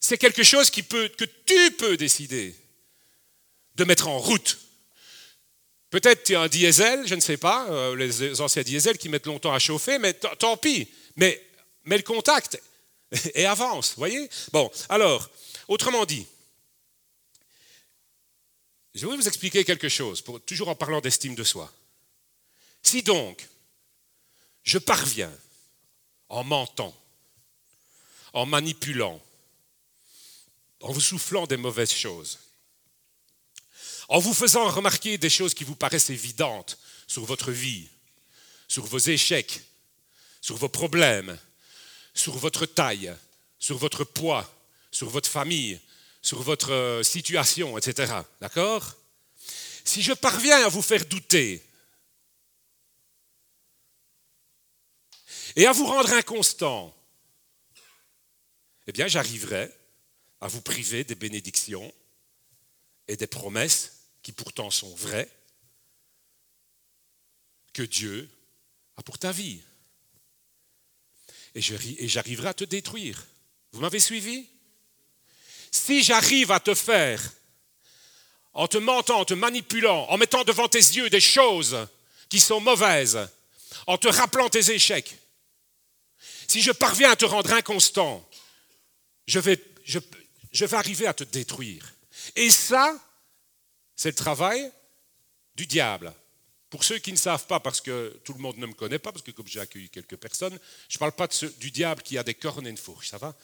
[0.00, 2.54] c'est quelque chose que tu peux décider
[3.76, 4.63] de mettre en route
[5.94, 9.60] Peut-être un diesel, je ne sais pas, euh, les anciens diesels qui mettent longtemps à
[9.60, 10.88] chauffer, mais tant pis.
[11.14, 11.40] Mais
[11.84, 12.60] mets le contact
[13.36, 14.28] et avance, voyez?
[14.50, 15.30] Bon, alors,
[15.68, 16.26] autrement dit,
[18.92, 21.72] je vais vous expliquer quelque chose, toujours en parlant d'estime de soi.
[22.82, 23.46] Si donc,
[24.64, 25.32] je parviens
[26.28, 26.92] en mentant,
[28.32, 29.22] en manipulant,
[30.80, 32.40] en vous soufflant des mauvaises choses,
[34.08, 37.88] en vous faisant remarquer des choses qui vous paraissent évidentes sur votre vie,
[38.68, 39.62] sur vos échecs,
[40.40, 41.38] sur vos problèmes,
[42.12, 43.14] sur votre taille,
[43.58, 44.50] sur votre poids,
[44.90, 45.80] sur votre famille,
[46.22, 48.12] sur votre euh, situation, etc.
[48.40, 48.94] D'accord?
[49.84, 51.62] Si je parviens à vous faire douter
[55.56, 56.96] et à vous rendre inconstant,
[58.86, 59.70] eh bien j'arriverai
[60.40, 61.92] à vous priver des bénédictions
[63.08, 63.93] et des promesses
[64.24, 65.30] qui pourtant sont vraies
[67.72, 68.28] que Dieu
[68.96, 69.60] a pour ta vie.
[71.54, 73.24] et j'arriverai à te détruire.
[73.70, 74.48] Vous m'avez suivi?
[75.70, 77.20] Si j'arrive à te faire,
[78.54, 81.86] en te mentant, en te manipulant, en mettant devant tes yeux des choses
[82.28, 83.28] qui sont mauvaises,
[83.86, 85.18] en te rappelant tes échecs,
[86.48, 88.26] si je parviens à te rendre inconstant,
[89.26, 91.92] je vais, je vais arriver à te détruire.
[92.36, 92.98] Et ça,
[93.96, 94.70] c'est le travail
[95.54, 96.12] du diable.
[96.70, 99.12] Pour ceux qui ne savent pas, parce que tout le monde ne me connaît pas,
[99.12, 101.28] parce que comme j'ai accueilli quelques personnes, je ne parle pas
[101.58, 103.36] du diable qui a des cornes et une fourche, ça va?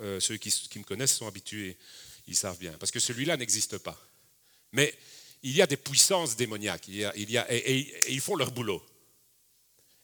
[0.00, 1.76] Euh, Ceux qui, me connaissent sont habitués,
[2.28, 3.98] ils savent bien, parce que celui-là n'existe pas.
[4.72, 4.94] Mais
[5.42, 7.02] il y a des puissances démoniaques, il
[7.48, 8.84] et, ils font leur boulot.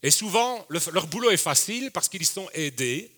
[0.02, 3.12] Et souvent, leur boulot est facile parce qu'ils sont aidés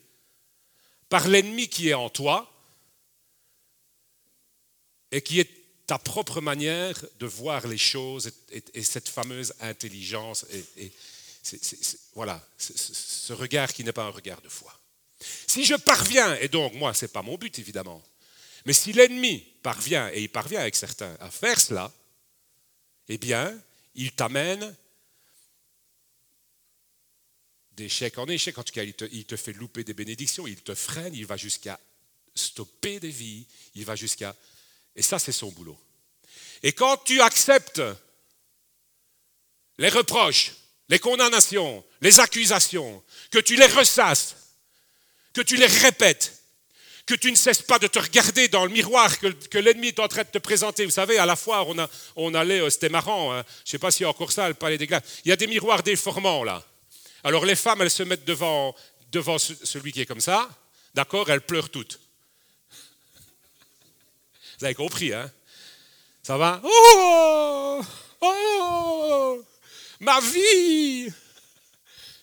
[1.09, 2.51] par l'ennemi qui est en toi
[5.11, 10.93] et qui est ta propre manière de voir les choses et, cette fameuse intelligence et,
[12.15, 14.73] voilà, ce regard qui n'est pas un regard de foi.
[15.47, 18.03] Si je parviens, et donc moi, ce n'est pas mon but évidemment,
[18.65, 21.93] mais si l'ennemi parvient, et il parvient avec certains, à faire cela,
[23.09, 23.55] eh bien,
[23.95, 24.75] il t'amène
[27.73, 30.63] d'échec en échec, en tout cas, il te, il te fait louper des bénédictions, il
[30.63, 31.79] te freine, il va jusqu'à
[32.35, 34.35] stopper des vies, il va jusqu'à
[34.97, 35.79] et ça, c'est son boulot.
[36.63, 37.83] Et quand tu acceptes
[39.79, 40.53] les reproches,
[40.89, 44.37] les condamnations, les accusations, que tu les ressasses,
[45.33, 46.33] que tu les répètes,
[47.07, 50.09] que tu ne cesses pas de te regarder dans le miroir que, l'ennemi est en
[50.09, 50.85] train de te présenter.
[50.85, 51.67] Vous savez, à la foire,
[52.17, 53.45] on, allait, euh, c'était marrant, hein.
[53.59, 55.03] je ne sais pas s'il y a encore ça, le palais des glaces.
[55.25, 56.65] Il y a des miroirs déformants là.
[57.23, 58.75] Alors les femmes, elles se mettent devant,
[59.11, 60.49] devant celui qui est comme ça,
[60.95, 62.01] d'accord, elles pleurent toutes.
[64.59, 65.31] Vous avez compris, hein?
[66.23, 66.61] Ça va?
[66.65, 67.81] Oh
[68.21, 69.45] Oh
[70.01, 71.13] Ma vie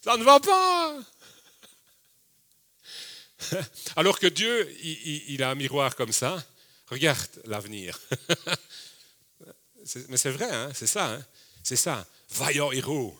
[0.03, 0.99] Ça ne va pas
[3.95, 6.43] Alors que Dieu, il, a un miroir comme ça.
[6.87, 7.99] Regarde l'avenir.
[10.09, 10.71] Mais c'est vrai, hein?
[10.73, 11.13] C'est ça.
[11.13, 11.25] Hein?
[11.63, 12.05] C'est ça.
[12.29, 13.17] Vaillant héros.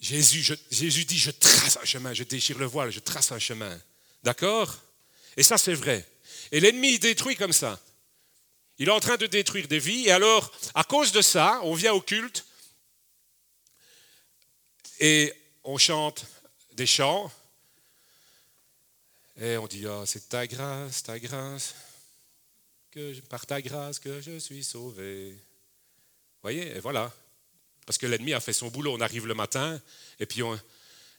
[0.00, 3.76] Jésus, Jésus dit, je trace un chemin, je déchire le voile, je trace un chemin.
[4.22, 4.76] D'accord?
[5.36, 6.08] Et ça, c'est vrai.
[6.52, 7.80] Et l'ennemi détruit comme ça.
[8.78, 10.06] Il est en train de détruire des vies.
[10.06, 12.46] Et alors, à cause de ça, on vient au culte
[15.00, 15.32] et
[15.64, 16.24] on chante
[16.72, 17.30] des chants.
[19.40, 21.74] Et on dit, oh, c'est ta grâce, ta grâce,
[22.90, 25.30] que par ta grâce que je suis sauvé.
[25.30, 27.12] Vous voyez, et voilà.
[27.86, 28.94] Parce que l'ennemi a fait son boulot.
[28.94, 29.80] On arrive le matin
[30.20, 30.58] et puis on,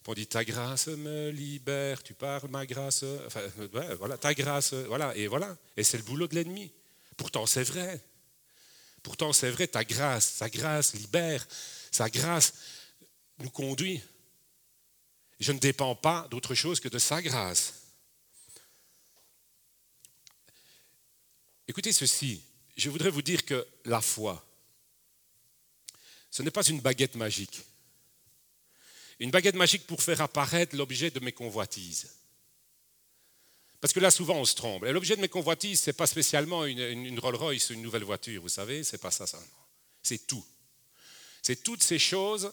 [0.09, 3.41] on dit ta grâce me libère, tu parles ma grâce, enfin,
[3.99, 5.55] voilà, ta grâce, voilà, et voilà.
[5.77, 6.71] Et c'est le boulot de l'ennemi.
[7.15, 8.03] Pourtant, c'est vrai.
[9.03, 11.47] Pourtant, c'est vrai, ta grâce, sa grâce libère,
[11.91, 12.55] sa grâce
[13.37, 14.01] nous conduit.
[15.39, 17.75] Je ne dépends pas d'autre chose que de sa grâce.
[21.67, 22.41] Écoutez ceci,
[22.75, 24.43] je voudrais vous dire que la foi,
[26.31, 27.61] ce n'est pas une baguette magique
[29.19, 32.09] une baguette magique pour faire apparaître l'objet de mes convoitises.
[33.81, 34.83] Parce que là, souvent, on se trompe.
[34.85, 37.81] Et l'objet de mes convoitises, ce n'est pas spécialement une, une, Rolls Royce ou une
[37.81, 39.45] nouvelle voiture, vous savez, c'est pas ça seulement.
[40.03, 40.45] C'est tout.
[41.41, 42.51] C'est toutes ces choses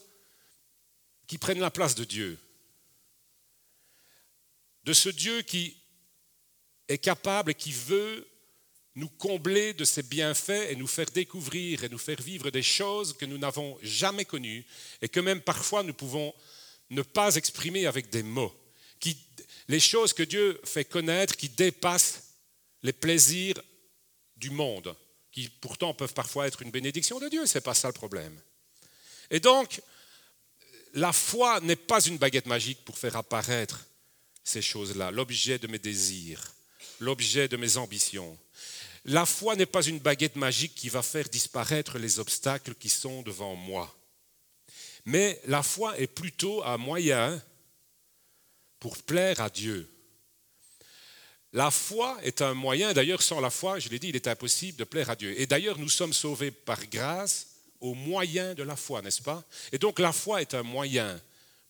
[1.26, 2.38] qui prennent la place de Dieu.
[4.84, 5.76] De ce Dieu qui
[6.88, 8.28] est capable et qui veut
[8.94, 13.12] nous combler de ses bienfaits et nous faire découvrir et nous faire vivre des choses
[13.12, 14.64] que nous n'avons jamais connues
[15.02, 16.32] et que même parfois nous pouvons
[16.90, 18.54] ne pas exprimer avec des mots.
[19.68, 22.22] Les choses que Dieu fait connaître qui dépassent
[22.82, 23.60] les plaisirs
[24.36, 24.94] du monde,
[25.32, 28.40] qui pourtant peuvent parfois être une bénédiction de Dieu, ce n'est pas ça le problème.
[29.30, 29.80] Et donc,
[30.94, 33.86] la foi n'est pas une baguette magique pour faire apparaître
[34.44, 36.52] ces choses-là, l'objet de mes désirs,
[37.00, 38.38] l'objet de mes ambitions.
[39.04, 43.22] La foi n'est pas une baguette magique qui va faire disparaître les obstacles qui sont
[43.22, 43.95] devant moi.
[45.06, 47.42] Mais la foi est plutôt un moyen
[48.80, 49.90] pour plaire à Dieu.
[51.52, 54.78] La foi est un moyen, d'ailleurs sans la foi, je l'ai dit, il est impossible
[54.78, 55.40] de plaire à Dieu.
[55.40, 57.46] Et d'ailleurs, nous sommes sauvés par grâce
[57.80, 59.44] au moyen de la foi, n'est-ce pas?
[59.72, 61.20] Et donc la foi est un moyen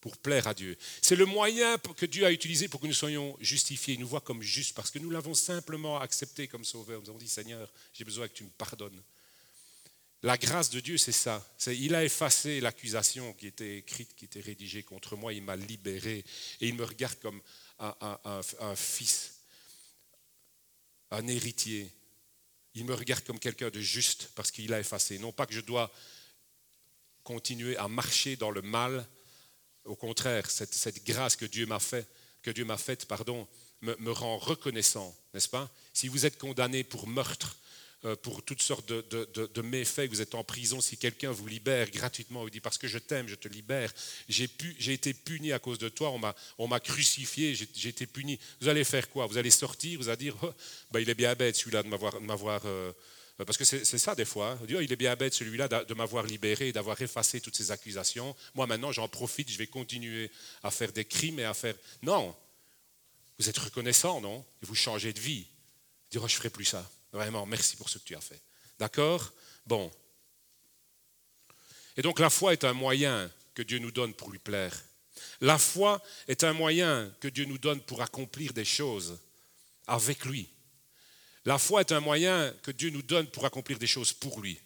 [0.01, 0.77] pour plaire à Dieu.
[1.03, 3.95] C'est le moyen que Dieu a utilisé pour que nous soyons justifiés.
[3.95, 7.01] Il nous voit comme justes parce que nous l'avons simplement accepté comme sauveur.
[7.03, 9.03] Nous avons dit, Seigneur, j'ai besoin que tu me pardonnes.
[10.23, 11.47] La grâce de Dieu, c'est ça.
[11.67, 15.33] il a effacé l'accusation qui était écrite, qui était rédigée contre moi.
[15.33, 16.25] Il m'a libéré
[16.61, 17.41] et il me regarde comme
[17.79, 19.35] un, fils,
[21.11, 21.91] un héritier.
[22.75, 25.19] Il me regarde comme quelqu'un de juste parce qu'il a effacé.
[25.19, 25.93] Non pas que je dois
[27.23, 29.07] continuer à marcher dans le mal
[29.87, 32.07] au contraire, cette, grâce que Dieu m'a fait,
[32.43, 33.47] que Dieu m'a faite, pardon,
[33.81, 35.71] me, rend reconnaissant, n'est-ce pas?
[35.93, 37.57] Si vous êtes condamné pour meurtre,
[38.15, 42.51] pour toutes sortes de, méfaits, vous êtes en prison, si quelqu'un vous libère gratuitement, vous
[42.51, 43.93] dit parce que je t'aime, je te libère,
[44.29, 44.49] j'ai,
[44.93, 46.15] été puni à cause de toi,
[46.59, 48.39] on m'a, crucifié, j'ai, été puni.
[48.61, 49.27] Vous allez faire quoi?
[49.27, 50.53] Vous allez sortir, vous allez dire, oh,
[50.91, 52.63] bah, il est bien bête celui-là de m'avoir...
[52.67, 52.93] Euh,
[53.45, 54.53] parce que c'est, ça des fois.
[54.53, 54.59] Hein.
[54.63, 58.35] Oh, il est bien bête celui-là de m'avoir libéré, d'avoir effacé toutes ces accusations.
[58.55, 60.31] Moi maintenant j'en profite, je vais continuer
[60.63, 61.75] à faire des crimes et à faire...
[62.03, 62.35] Non,
[63.39, 64.45] vous êtes reconnaissant, non?
[64.63, 65.47] Vous changez de vie.
[66.11, 66.91] Dire, oh, je ne ferai plus ça.
[67.13, 68.43] Vraiment, merci pour ce que tu as fait.
[68.79, 69.33] D'accord?
[69.65, 69.91] Bon.
[71.97, 74.77] Et donc la foi est un moyen que Dieu nous donne pour lui plaire.
[75.41, 79.19] La foi est un moyen que Dieu nous donne pour accomplir des choses
[79.87, 80.49] avec lui.
[81.45, 84.61] La foi est un moyen que Dieu nous donne pour accomplir des choses pour lui.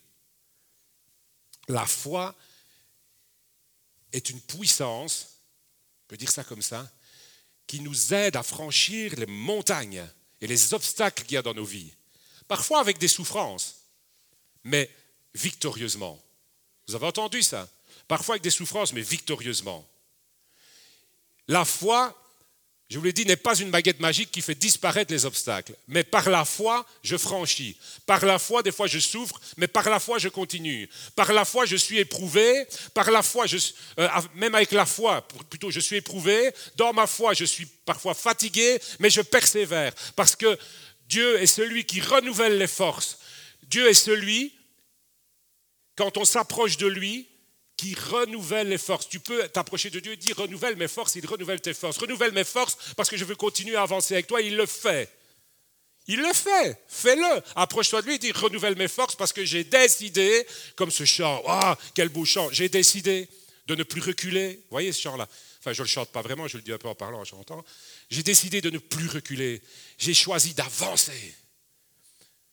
[1.69, 2.35] La foi
[4.13, 5.41] est une puissance,
[6.05, 6.91] on peut dire ça comme ça,
[7.67, 10.05] qui nous aide à franchir les montagnes
[10.41, 11.95] et les obstacles qu'il y a dans nos vies.
[12.51, 13.77] Parfois avec des souffrances,
[14.65, 14.91] mais
[15.35, 16.21] victorieusement.
[16.89, 17.69] Vous avez entendu ça?
[18.09, 19.89] Parfois avec des souffrances, mais victorieusement.
[21.47, 22.13] La foi
[22.91, 25.75] je vous l'ai dit, n'est pas une baguette magique qui fait disparaître les obstacles.
[25.87, 27.77] Mais par la foi, je franchis.
[28.05, 30.89] Par la foi, des fois, je souffre, mais par la foi, je continue.
[31.15, 32.67] Par la foi, je suis éprouvé.
[32.93, 33.47] Par la foi,
[34.01, 36.51] euh, même avec la foi, plutôt, je suis éprouvé.
[36.75, 39.95] Dans ma foi, je suis parfois fatigué, mais je persévère.
[40.17, 40.59] Parce que
[41.11, 43.19] Dieu est celui qui renouvelle les forces.
[43.65, 44.55] Dieu est celui,
[45.97, 47.27] quand on s'approche de lui,
[47.77, 49.09] qui renouvelle les forces.
[49.09, 51.99] Tu peux t'approcher de Dieu et dire renouvelle mes forces, il renouvelle tes forces.
[51.99, 54.41] Renouvelle mes forces parce que je veux continuer à avancer avec toi.
[54.41, 55.11] Il le fait.
[56.07, 56.81] Il le fait.
[56.89, 57.43] Fais-le.
[57.57, 60.47] Approche-toi de lui et dis renouvelle mes forces parce que j'ai décidé,
[60.77, 63.29] comme ce chant, oh, quel beau chant, j'ai décidé
[63.67, 64.55] de ne plus reculer.
[64.55, 65.27] Vous voyez ce chant-là?
[65.59, 67.25] Enfin, je ne le chante pas vraiment, je le dis un peu en parlant, en
[67.25, 67.65] chantant.
[68.11, 69.63] J'ai décidé de ne plus reculer.
[69.97, 71.37] J'ai choisi d'avancer.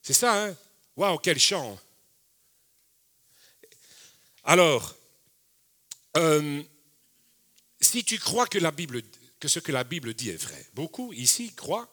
[0.02, 0.58] C'est ça, hein?
[0.96, 1.80] Waouh, quel chant
[4.44, 4.96] Alors,
[6.16, 6.64] euh,
[7.82, 11.88] si tu crois que, ce que la Bible dit est vrai, beaucoup ici croient,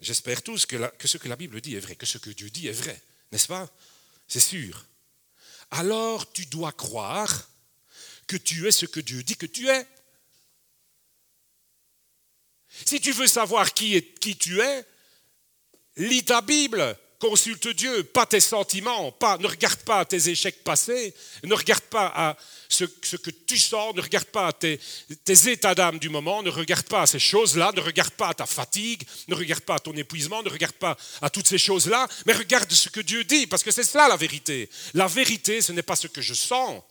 [0.00, 2.68] j'espère tous, que ce que la Bible dit est vrai, que ce que Dieu dit
[2.68, 3.68] est vrai, n'est-ce pas?
[4.26, 4.86] C'est sûr.
[5.70, 7.48] Alors tu dois croire
[8.26, 9.86] que tu es ce que Dieu dit que tu es.
[12.84, 14.02] Si tu veux savoir qui,
[14.38, 14.84] tu es,
[15.96, 21.54] lis ta Bible, consulte Dieu, pas tes sentiments, ne regarde pas tes échecs passés, ne
[21.54, 22.36] regarde pas à
[22.68, 24.80] ce, que tu sens, ne regarde pas à tes,
[25.26, 28.46] états d'âme du moment, ne regarde pas à ces choses-là, ne regarde pas à ta
[28.46, 32.32] fatigue, ne regarde pas à ton épuisement, ne regarde pas à toutes ces choses-là, mais
[32.32, 34.70] regarde ce que Dieu dit, parce que c'est cela la vérité.
[34.94, 36.82] La vérité, ce n'est pas ce que je sens,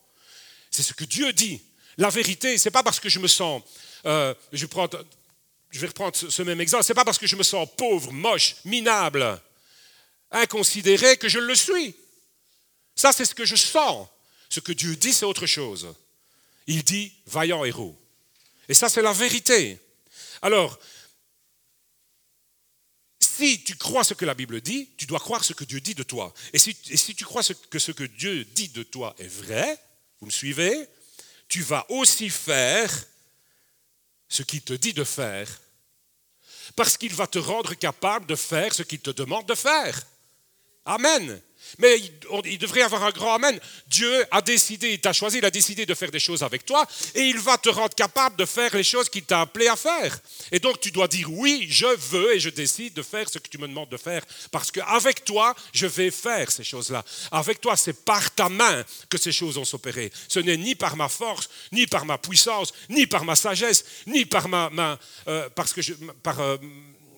[0.70, 1.62] c'est ce que Dieu dit.
[1.98, 3.64] La vérité, c'est pas parce que je me sens,
[4.06, 4.68] euh, je,
[5.72, 8.56] je vais reprendre ce même exemple, c'est pas parce que je me sens pauvre, moche,
[8.66, 9.40] minable,
[10.32, 11.96] inconsidéré que je le suis.
[12.96, 14.08] Ça, c'est ce que je sens.
[14.50, 15.94] Ce que Dieu dit, c'est autre chose.
[16.68, 17.98] Il dit vaillant héros.
[18.68, 19.80] Et ça, c'est la vérité.
[20.42, 20.80] Alors,
[23.20, 25.96] si tu crois ce que la Bible dit, tu dois croire ce que Dieu dit
[25.96, 26.34] de toi.
[26.52, 26.76] Et si,
[27.16, 29.78] tu crois que ce que Dieu dit de toi est vrai,
[30.20, 30.88] vous me suivez,
[31.48, 32.92] tu vas aussi faire
[34.30, 35.50] ce qu'il te dit de faire.
[36.76, 40.02] Parce qu'il va te rendre capable de faire ce qu'il te demande de faire.
[40.86, 41.42] Amen.
[41.78, 41.98] Mais
[42.46, 43.60] il devrait y avoir un grand Amen.
[43.88, 46.86] Dieu a décidé, il t'a choisi, il a décidé de faire des choses avec toi
[47.16, 50.20] et il va te rendre capable de faire les choses qu'il t'a appelé à faire.
[50.52, 53.48] Et donc tu dois dire oui, je veux et je décide de faire ce que
[53.48, 57.04] tu me demandes de faire parce qu'avec toi, je vais faire ces choses-là.
[57.32, 60.12] Avec toi, c'est par ta main que ces choses ont s'opérer.
[60.28, 64.26] Ce n'est ni par ma force, ni par ma puissance, ni par ma sagesse, ni
[64.26, 66.58] par ma, euh, parce que je, par euh,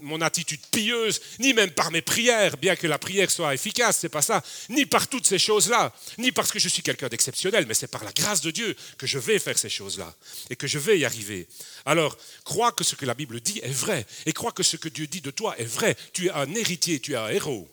[0.01, 4.09] mon attitude pieuse, ni même par mes prières, bien que la prière soit efficace, c'est
[4.09, 7.73] pas ça, ni par toutes ces choses-là, ni parce que je suis quelqu'un d'exceptionnel, mais
[7.73, 10.13] c'est par la grâce de Dieu que je vais faire ces choses-là
[10.49, 11.47] et que je vais y arriver.
[11.85, 14.89] Alors, crois que ce que la Bible dit est vrai et crois que ce que
[14.89, 15.95] Dieu dit de toi est vrai.
[16.13, 17.69] Tu es un héritier, tu es un héros.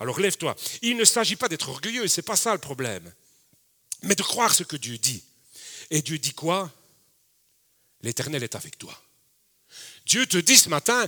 [0.00, 0.56] Alors lève-toi.
[0.82, 3.12] Il ne s'agit pas d'être orgueilleux, c'est pas ça le problème,
[4.02, 5.22] mais de croire ce que Dieu dit.
[5.90, 6.70] Et Dieu dit quoi?
[8.02, 9.00] L'Éternel est avec toi.
[10.06, 11.06] Dieu te dit ce matin,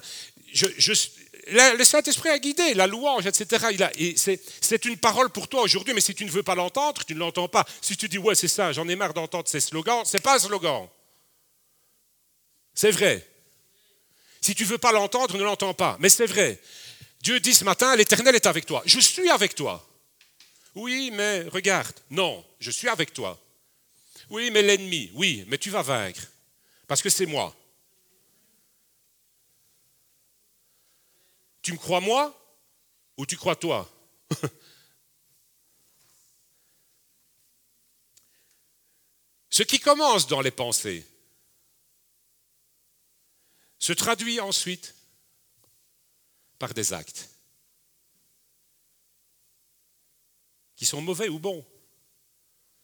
[0.55, 3.67] le Saint-Esprit a guidé, la louange, etc.
[4.61, 7.19] c'est une parole pour toi aujourd'hui, mais si tu ne veux pas l'entendre, tu ne
[7.19, 7.65] l'entends pas.
[7.81, 10.37] Si tu dis, ouais, c'est ça, j'en ai marre d'entendre ces slogans, ce n'est pas
[10.37, 10.89] un slogan.
[12.75, 13.27] C'est vrai.
[14.41, 15.97] Si tu ne veux pas l'entendre, ne l'entends pas.
[16.01, 16.61] Mais c'est vrai.
[17.21, 18.83] Dieu dit ce matin, l'Éternel est avec toi.
[18.85, 19.85] Je suis avec toi.
[20.75, 21.97] Oui, mais regarde.
[22.11, 23.41] Non, je suis avec toi.
[24.29, 26.21] Oui, mais l'ennemi, oui, mais tu vas vaincre.
[26.87, 27.57] Parce que c'est moi.
[31.67, 32.33] Tu me crois moi
[33.17, 33.91] ou tu crois toi?
[39.51, 41.05] Ce qui commence dans les pensées
[43.81, 44.95] se traduit ensuite
[46.61, 47.29] par des actes
[50.77, 51.67] qui sont mauvais ou bons,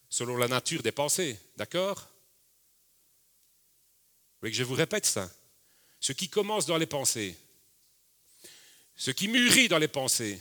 [0.09, 2.01] selon la nature des pensées, d'accord?
[2.01, 2.09] Vous
[4.41, 5.31] voulez que je vous répète ça.
[6.01, 7.39] Ce qui commence dans les pensées
[8.97, 10.41] ce qui mûrit dans les pensées,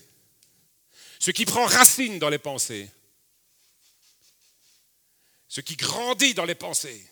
[1.19, 2.89] ce qui prend racine dans les pensées,
[5.47, 7.05] ce qui grandit dans les pensées,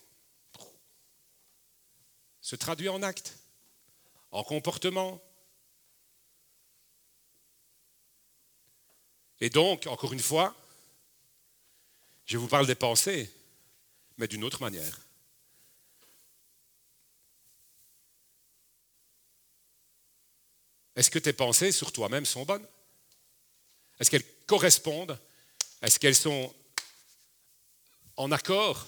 [2.41, 3.37] se traduit en actes,
[4.31, 5.21] en comportement.
[9.39, 10.55] Et donc, encore une fois,
[12.25, 13.31] je vous parle des pensées,
[14.17, 14.99] mais d'une autre manière.
[20.99, 22.67] Est-ce que tes pensées sur toi-même sont bonnes?
[24.01, 25.17] Est-ce qu'elles correspondent?
[25.81, 26.53] Est-ce qu'elles sont
[28.17, 28.85] en accord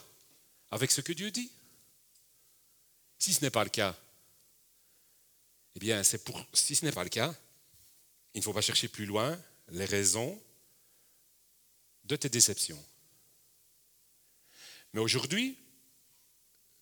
[0.71, 1.49] avec ce que Dieu dit?
[3.17, 3.97] Si ce n'est pas le cas,
[5.75, 7.33] eh bien, si ce n'est pas le cas,
[8.33, 10.37] il ne faut pas chercher plus loin les raisons
[12.03, 12.83] de tes déceptions.
[14.91, 15.57] Mais aujourd'hui,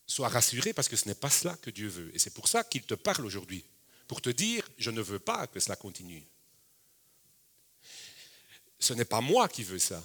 [0.07, 2.09] sois rassuré parce que ce n'est pas cela que Dieu veut.
[2.15, 3.63] Et c'est pour ça qu'il te parle aujourd'hui
[4.07, 6.25] pour te dire, je ne veux pas que cela continue.
[8.80, 10.01] Ce n'est pas moi qui veux ça.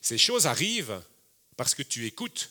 [0.00, 1.00] Ces choses arrivent
[1.56, 2.50] parce que tu écoutes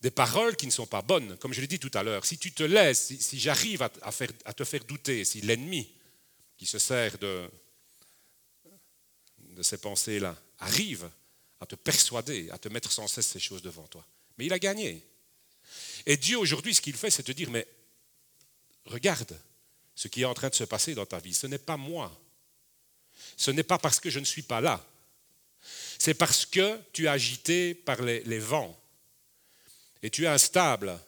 [0.00, 2.26] des paroles qui ne sont pas bonnes, comme je l'ai dit tout à l'heure.
[2.26, 5.88] Si tu te laisses, si, j'arrive à, te faire douter, si l'ennemi
[6.56, 7.48] qui se sert de,
[9.38, 11.08] de ces pensées-là arrive
[11.60, 14.04] à te persuader, à te mettre sans cesse ces choses devant toi,
[14.36, 15.06] mais il a gagné.
[16.04, 17.66] Et Dieu aujourd'hui, ce qu'il fait, c'est te dire, mais
[18.86, 19.38] regarde
[19.94, 21.34] ce qui est en train de se passer dans ta vie.
[21.34, 22.16] Ce n'est pas moi.
[23.36, 24.84] Ce n'est pas parce que je ne suis pas là.
[25.98, 28.78] C'est parce que tu es agité par les, vents.
[30.02, 30.98] Et tu es instable.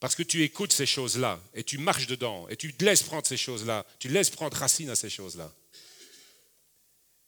[0.00, 1.40] Parce que tu écoutes ces choses-là.
[1.54, 2.48] Et tu marches dedans.
[2.48, 3.86] Et tu te laisses prendre ces choses-là.
[3.98, 5.52] Tu laisses prendre racine à ces choses-là.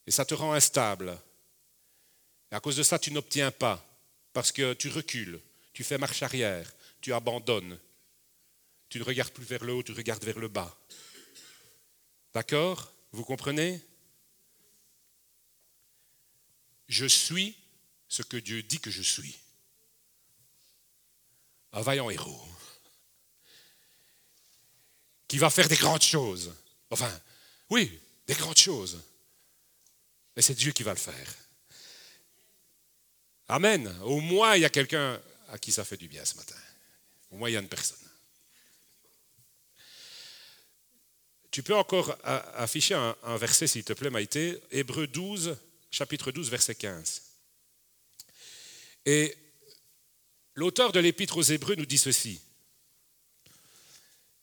[0.06, 1.18] Et ça te rend instable.
[2.50, 3.84] Et à cause de ça, tu n'obtiens pas
[4.32, 5.40] parce que tu recules,
[5.72, 6.70] tu fais marche arrière,
[7.00, 7.78] tu abandonnes.
[8.89, 10.76] Tu ne regardes plus vers le haut, tu regardes vers le bas.
[12.32, 12.93] D'accord?
[13.12, 13.80] Vous comprenez?
[16.89, 17.57] Je suis
[18.09, 19.39] ce que Dieu dit que je suis.
[21.72, 22.47] Un vaillant héros
[25.28, 26.55] qui va faire des grandes choses.
[26.91, 27.11] Enfin,
[27.70, 29.01] oui, des grandes choses.
[30.34, 31.34] Mais c'est Dieu qui va le faire.
[33.49, 33.89] Amen.
[34.03, 36.57] Au moins, il y a quelqu'un à qui ça fait du bien ce matin.
[37.30, 38.05] Au moins, il y a une personne.
[41.57, 44.61] Tu peux encore afficher un, verset, s'il te plaît, Maïté.
[44.72, 45.57] Hébreu 12,
[45.90, 47.22] chapitre 12, verset 15.
[49.07, 49.34] Et
[50.52, 52.42] l'auteur de l'épître aux Hébreux nous dit ceci.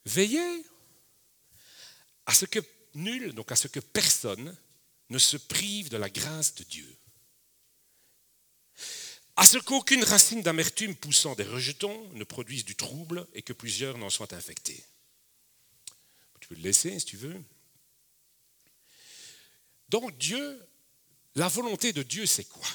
[0.08, 0.64] Veillez
[2.26, 2.58] à ce que
[2.96, 4.58] nul, donc à ce que personne,
[5.12, 6.98] ne se prive de la grâce de Dieu
[9.36, 14.00] à ce qu'aucune racine d'amertume poussant des rejetons ne produise du trouble et que plusieurs
[14.00, 14.84] n'en soient infectés.
[16.44, 17.42] Tu peux le laisser si tu veux.
[19.88, 20.62] Donc Dieu,
[21.36, 22.68] la volonté de Dieu, c'est quoi?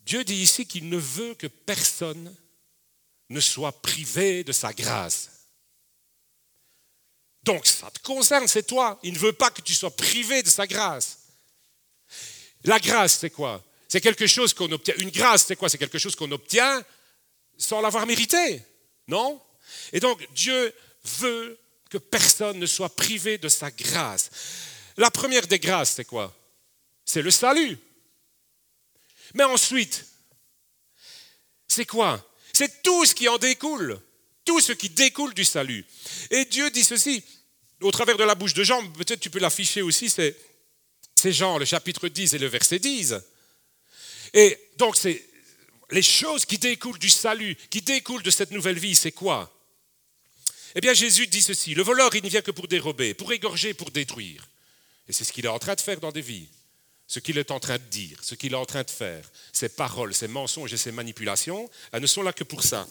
[0.00, 2.36] Dieu dit ici qu'il ne veut que personne
[3.30, 5.30] ne soit privé de sa grâce.
[7.44, 9.00] Donc ça te concerne, c'est toi.
[9.02, 11.20] Il ne veut pas que tu sois privé de sa grâce.
[12.64, 13.64] La grâce, c'est quoi?
[13.88, 14.94] C'est quelque chose qu'on obtient.
[14.98, 15.70] Une grâce, c'est quoi?
[15.70, 16.84] C'est quelque chose qu'on obtient
[17.56, 18.62] sans l'avoir mérité,
[19.06, 19.42] non?
[19.94, 21.58] Et donc, Dieu veut
[21.88, 24.30] que personne ne soit privé de sa grâce.
[24.96, 26.34] La première des grâces, c'est quoi?
[27.04, 27.78] C'est le salut.
[29.34, 30.06] Mais ensuite,
[31.66, 32.24] c'est quoi?
[32.52, 34.00] C'est tout ce qui en découle,
[34.44, 35.84] tout ce qui découle du salut.
[36.30, 37.22] Et Dieu dit ceci,
[37.80, 40.34] au travers de la bouche de Jean, peut-être tu peux l'afficher aussi, c'est
[41.32, 43.14] Jean, le chapitre 10 et le verset 10.
[44.34, 45.24] Et donc, c'est
[45.90, 49.54] les choses qui découlent du salut, qui découlent de cette nouvelle vie, c'est quoi?
[50.78, 53.74] Eh bien, Jésus dit ceci, le voleur, il ne vient que pour dérober, pour égorger,
[53.74, 54.48] pour détruire.
[55.08, 56.46] Et c'est ce qu'il est en train de faire dans des vies.
[57.08, 59.70] Ce qu'il est en train de dire, ce qu'il est en train de faire, ses
[59.70, 62.86] paroles, ses mensonges et ses manipulations, elles ne sont là que pour ça.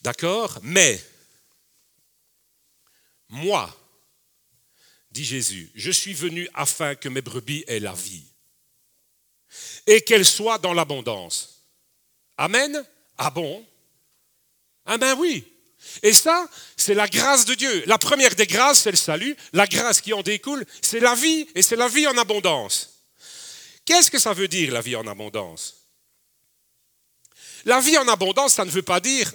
[0.00, 0.60] D'accord?
[0.62, 0.98] Mais,
[3.28, 3.78] moi,
[5.10, 8.24] dit Jésus, je suis venu afin que mes brebis aient la vie
[9.86, 11.60] et qu'elles soient dans l'abondance.
[12.38, 12.82] Amen?
[13.18, 13.62] Ah bon?
[14.86, 15.44] Ah ben oui.
[16.02, 17.84] Et ça, c'est la grâce de Dieu.
[17.86, 19.36] La première des grâces, c'est le salut.
[19.52, 23.00] La grâce qui en découle, c'est la vie, et c'est la vie en abondance.
[23.84, 25.86] Qu'est-ce que ça veut dire, la vie en abondance?
[27.64, 29.32] La vie en abondance, ça ne veut pas dire,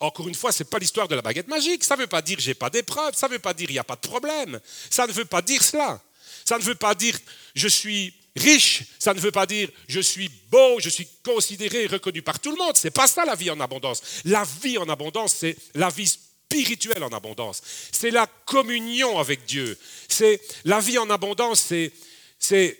[0.00, 2.22] encore une fois, ce n'est pas l'histoire de la baguette magique, ça ne veut pas
[2.22, 4.60] dire j'ai pas d'épreuve, ça ne veut pas dire il n'y a pas de problème,
[4.90, 6.00] ça ne veut pas dire cela.
[6.44, 7.16] Ça ne veut pas dire
[7.54, 12.22] je suis riche, ça ne veut pas dire je suis beau, je suis considéré reconnu
[12.22, 12.76] par tout le monde.
[12.76, 14.02] C'est pas ça la vie en abondance.
[14.24, 17.62] La vie en abondance, c'est la vie spirituelle en abondance.
[17.92, 19.78] C'est la communion avec Dieu.
[20.08, 21.92] C'est la vie en abondance, c'est
[22.38, 22.78] c'est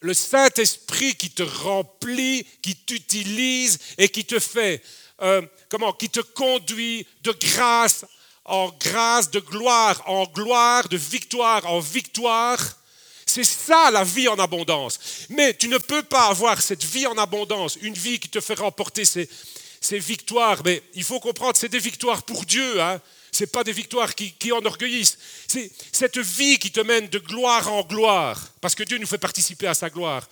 [0.00, 4.82] le Saint-Esprit qui te remplit, qui t'utilise et qui te fait
[5.22, 8.04] euh, comment qui te conduit de grâce
[8.44, 12.78] en grâce, de gloire en gloire, de victoire en victoire
[13.36, 14.98] c'est ça la vie en abondance.
[15.28, 18.54] Mais tu ne peux pas avoir cette vie en abondance, une vie qui te fait
[18.54, 19.28] remporter ces,
[19.90, 20.62] victoires.
[20.64, 22.80] Mais il faut comprendre, c'est des victoires pour Dieu.
[22.80, 23.00] Hein.
[23.32, 25.18] Ce pas des victoires qui, qui enorgueillissent.
[25.46, 29.18] C'est cette vie qui te mène de gloire en gloire, parce que Dieu nous fait
[29.18, 30.26] participer à sa gloire.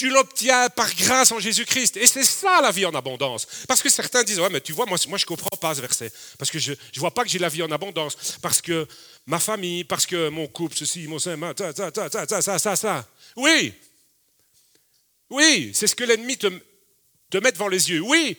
[0.00, 1.98] Tu l'obtiens par grâce en Jésus-Christ.
[1.98, 3.46] Et c'est ça la vie en abondance.
[3.68, 5.82] Parce que certains disent, ouais, mais tu vois, moi, moi je ne comprends pas ce
[5.82, 6.10] verset.
[6.38, 8.16] Parce que je ne vois pas que j'ai la vie en abondance.
[8.40, 8.88] Parce que
[9.26, 13.08] ma famille, parce que mon couple, ceci, mon sein, ça, ça, ça, ça, ça, ça.
[13.36, 13.74] Oui.
[15.28, 16.46] Oui, c'est ce que l'ennemi te,
[17.28, 18.00] te met devant les yeux.
[18.00, 18.38] Oui,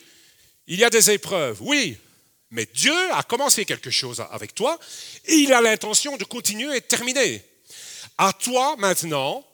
[0.66, 1.58] il y a des épreuves.
[1.60, 1.96] Oui.
[2.50, 4.80] Mais Dieu a commencé quelque chose avec toi
[5.26, 7.40] et il a l'intention de continuer et de terminer.
[8.18, 9.46] À toi maintenant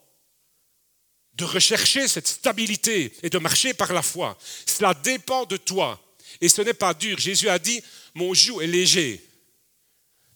[1.38, 4.36] de rechercher cette stabilité et de marcher par la foi.
[4.66, 5.98] Cela dépend de toi.
[6.40, 7.16] Et ce n'est pas dur.
[7.18, 7.80] Jésus a dit,
[8.14, 9.24] mon joug est léger.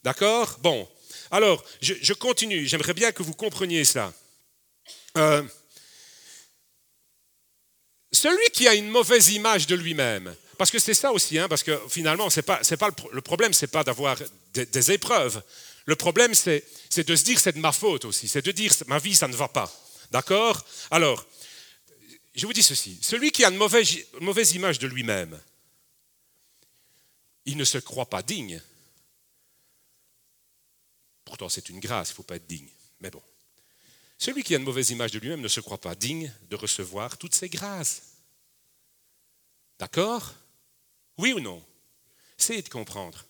[0.05, 0.59] D'accord?
[0.61, 0.89] Bon.
[1.33, 2.67] Alors, je, continue.
[2.67, 4.13] J'aimerais bien que vous compreniez ça.
[5.19, 5.43] Euh,
[8.13, 11.63] celui qui a une mauvaise image de lui-même, parce que c'est ça aussi, hein, parce
[11.63, 14.17] que finalement, c'est pas, pas le, problème, c'est pas d'avoir
[14.55, 15.43] des, des, épreuves.
[15.87, 16.65] Le problème, c'est
[16.97, 19.35] de se dire c'est de ma faute aussi, c'est de dire ma vie, ça ne
[19.35, 19.71] va pas.
[20.13, 20.63] D'accord?
[20.91, 21.27] Alors,
[22.35, 22.99] je vous dis ceci.
[23.01, 25.41] Celui qui a une mauvaise, image de lui-même,
[27.47, 28.63] il ne se croit pas digne.
[31.25, 32.69] Pourtant, c'est une grâce, il ne faut pas être digne.
[33.01, 33.23] Mais bon.
[34.19, 37.17] Celui qui a une mauvaise image de lui-même ne se croit pas digne de recevoir
[37.17, 38.03] toutes ces grâces.
[39.79, 40.35] D'accord?
[41.17, 41.65] Oui ou non?
[42.39, 43.25] Essayez de comprendre.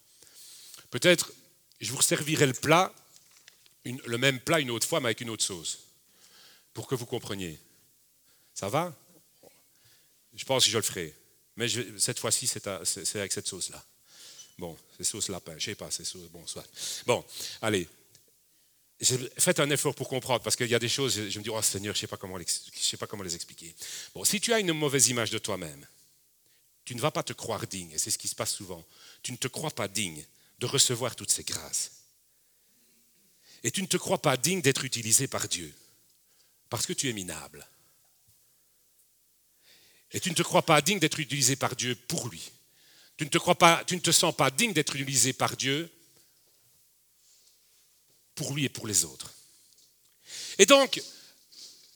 [0.90, 1.32] Peut-être,
[1.80, 2.92] je vous servirai le plat,
[3.84, 5.78] le même plat une autre fois, mais avec une autre sauce
[6.74, 7.58] pour que vous compreniez.
[8.54, 8.94] Ça va?
[10.34, 11.14] Je pense que je le ferai.
[11.56, 11.66] Mais
[11.98, 12.66] cette fois-ci, c'est
[13.16, 13.84] avec cette sauce-là.
[14.58, 16.28] Bon, c'est sauce lapin, je ne sais pas, c'est sauce.
[16.30, 16.66] Bon, soit.
[17.06, 17.24] Bon,
[17.60, 17.88] allez.
[19.38, 21.60] Faites un effort pour comprendre, parce qu'il y a des choses, je me dis, oh
[21.60, 23.74] Seigneur, je ne sais, pas comment les, sais pas comment les expliquer.
[24.14, 25.86] Bon, si tu as une mauvaise image de toi-même,
[26.84, 28.84] tu ne vas pas te croire digne, et c'est ce qui se passe souvent.
[29.22, 30.24] Tu ne te crois pas digne
[30.60, 31.90] de recevoir toutes ces grâces.
[33.64, 35.72] Et tu ne te crois pas digne d'être utilisé par Dieu.
[36.72, 37.68] Parce que tu es minable.
[40.10, 42.50] Et tu ne te crois pas digne d'être utilisé par Dieu pour lui.
[43.18, 43.28] Tu ne
[44.00, 45.92] te, sens pas digne d'être utilisé par Dieu
[48.34, 49.34] pour lui et pour les autres.
[50.56, 51.02] Et donc,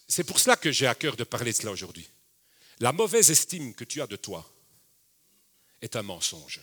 [0.08, 2.06] c'est pour cela que j'ai à cœur de parler de cela aujourd'hui.
[2.80, 4.46] La mauvaise estime que tu as de toi
[5.80, 6.60] est un mensonge.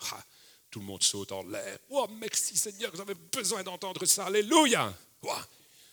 [0.00, 0.22] Ah,
[0.70, 1.78] tout le monde saute en l'air.
[1.90, 4.26] Oh, merci Seigneur, j'avais besoin d'entendre ça.
[4.26, 4.96] Alléluia.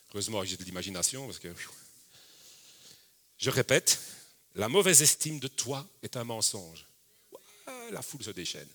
[0.09, 1.53] Heureusement, j'ai de l'imagination parce que.
[3.37, 3.99] Je répète,
[4.55, 6.85] la mauvaise estime de toi est un mensonge.
[7.91, 8.67] La foule se déchaîne.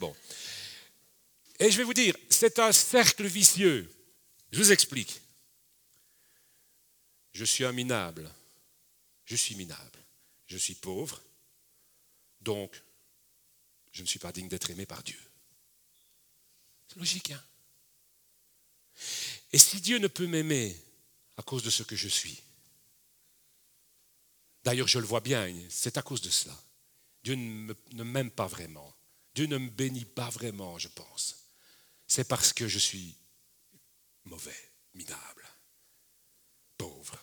[0.00, 0.14] Bon.
[1.58, 3.90] Et je vais vous dire, c'est un cercle vicieux.
[4.52, 5.20] Je vous explique.
[7.32, 8.30] Je suis un minable.
[9.24, 10.04] Je suis minable.
[10.46, 11.22] Je suis pauvre.
[12.40, 12.82] Donc,
[13.92, 15.18] je ne suis pas digne d'être aimé par Dieu.
[16.96, 17.42] Logique, hein
[19.52, 20.76] Et si Dieu ne peut m'aimer
[21.36, 22.42] à cause de ce que je suis,
[24.64, 26.58] d'ailleurs je le vois bien, c'est à cause de cela.
[27.22, 28.94] Dieu ne m'aime pas vraiment.
[29.34, 31.46] Dieu ne me bénit pas vraiment, je pense.
[32.06, 33.14] C'est parce que je suis
[34.24, 35.44] mauvais, minable,
[36.78, 37.20] pauvre.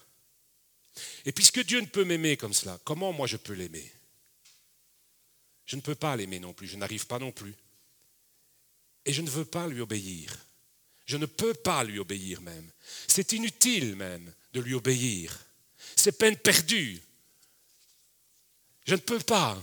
[1.25, 3.91] Et puisque Dieu ne peut m'aimer comme cela, comment moi je peux l'aimer?
[5.65, 7.55] Je ne peux pas l'aimer non plus, je n'arrive pas non plus.
[9.05, 10.35] Et je ne veux pas lui obéir.
[11.05, 12.69] Je ne peux pas lui obéir même.
[13.07, 15.37] C'est inutile même de lui obéir.
[15.95, 17.01] C'est peine perdue.
[18.85, 19.61] Je ne peux pas.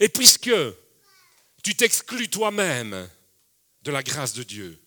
[0.00, 0.50] Et puisque
[1.62, 3.08] tu t'exclus toi-même
[3.82, 4.80] de la grâce de Dieu,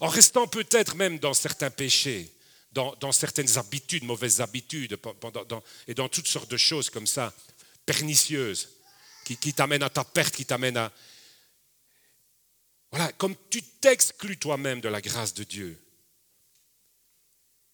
[0.00, 2.32] en restant peut-être même dans certains péchés,
[2.72, 4.98] dans, certaines habitudes, mauvaises habitudes,
[5.86, 7.34] et dans toutes sortes de choses comme ça,
[7.86, 8.68] pernicieuses,
[9.36, 10.92] qui, t'amènent à ta perte, qui t'amènent à...
[12.90, 15.78] Voilà, comme tu t'exclus toi-même de la grâce de Dieu,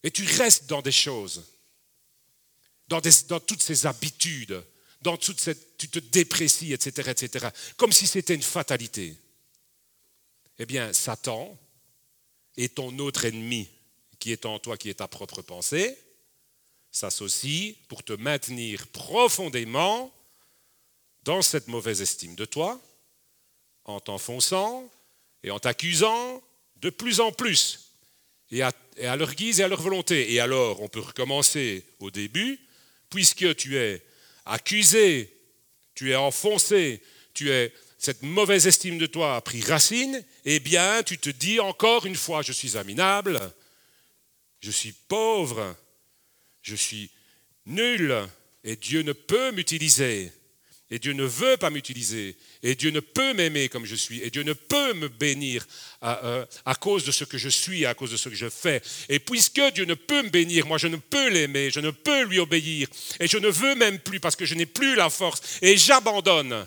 [0.03, 1.45] et tu restes dans des choses,
[2.89, 3.01] dans,
[3.41, 4.63] toutes ces habitudes,
[5.01, 9.17] dans toute cette, tu te déprécies, etc., etc., comme si c'était une fatalité.
[10.59, 11.59] Eh bien, Satan
[12.57, 13.69] est ton autre ennemi
[14.19, 15.99] qui est en toi, qui est ta propre pensée,
[16.91, 20.14] s'associe pour te maintenir profondément
[21.25, 22.81] dans cette mauvaise estime de toi,
[23.85, 24.91] en t'enfonçant
[25.43, 26.43] et en t'accusant
[26.77, 27.93] de plus en plus,
[28.51, 28.73] et à,
[29.17, 30.33] leur guise et à leur volonté.
[30.33, 32.61] Et alors, on peut recommencer au début,
[33.11, 34.05] puisque tu es
[34.45, 35.35] accusé,
[35.95, 37.03] tu es enfoncé,
[37.33, 41.59] tu es cette mauvaise estime de toi a pris racine, eh bien, tu te dis
[41.59, 43.41] encore une fois, je suis aminable,
[44.61, 45.75] je suis pauvre,
[46.61, 47.11] je suis
[47.65, 48.15] nul,
[48.63, 50.31] et Dieu ne peut m'utiliser,
[50.91, 54.31] et Dieu ne veut pas m'utiliser, et Dieu ne peut m'aimer comme je suis, et
[54.31, 55.67] Dieu ne peut me bénir
[56.01, 58.49] à, euh, à, cause de ce que je suis, à cause de ce que je
[58.49, 58.83] fais.
[59.09, 62.25] Et puisque Dieu ne peut me bénir, moi je ne peux l'aimer, je ne peux
[62.25, 65.41] lui obéir, et je ne veux même plus parce que je n'ai plus la force,
[65.63, 66.67] et j'abandonne.